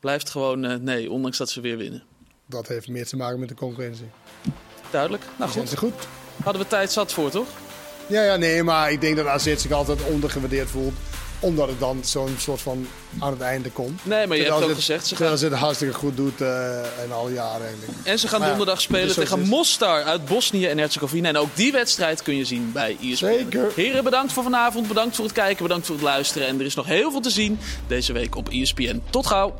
[0.00, 2.02] blijft gewoon eh, nee, ondanks dat ze weer winnen.
[2.46, 4.06] Dat heeft meer te maken met de concurrentie.
[4.90, 5.22] Duidelijk.
[5.38, 6.06] Nou Zijn goed, ze goed?
[6.44, 7.46] Hadden we tijd zat voor, toch?
[8.06, 10.94] Ja, ja, nee, maar ik denk dat AZ zich altijd ondergewaardeerd voelt.
[11.40, 12.86] Omdat het dan zo'n soort van
[13.18, 14.00] aan het einde komt.
[14.06, 16.40] Nee, maar je Terwijl hebt ook het- gezegd, ze gaan, ze het hartstikke goed doet
[16.40, 17.92] eh en al jaren eigenlijk.
[18.02, 19.40] en ze gaan Maar ja, donderdag spelen dus zo tegen.
[19.48, 21.28] Mostar uit Bosnië en Herzegovina.
[21.28, 23.14] En ook die wedstrijd kun je zien bij ESPN.
[23.26, 23.66] Zeker.
[23.74, 24.88] Heren, bedankt voor vanavond.
[24.88, 26.48] Bedankt voor het kijken, bedankt voor het luisteren.
[26.48, 29.02] En er is nog heel veel te zien deze week op ESPN.
[29.10, 29.54] Tot gauw.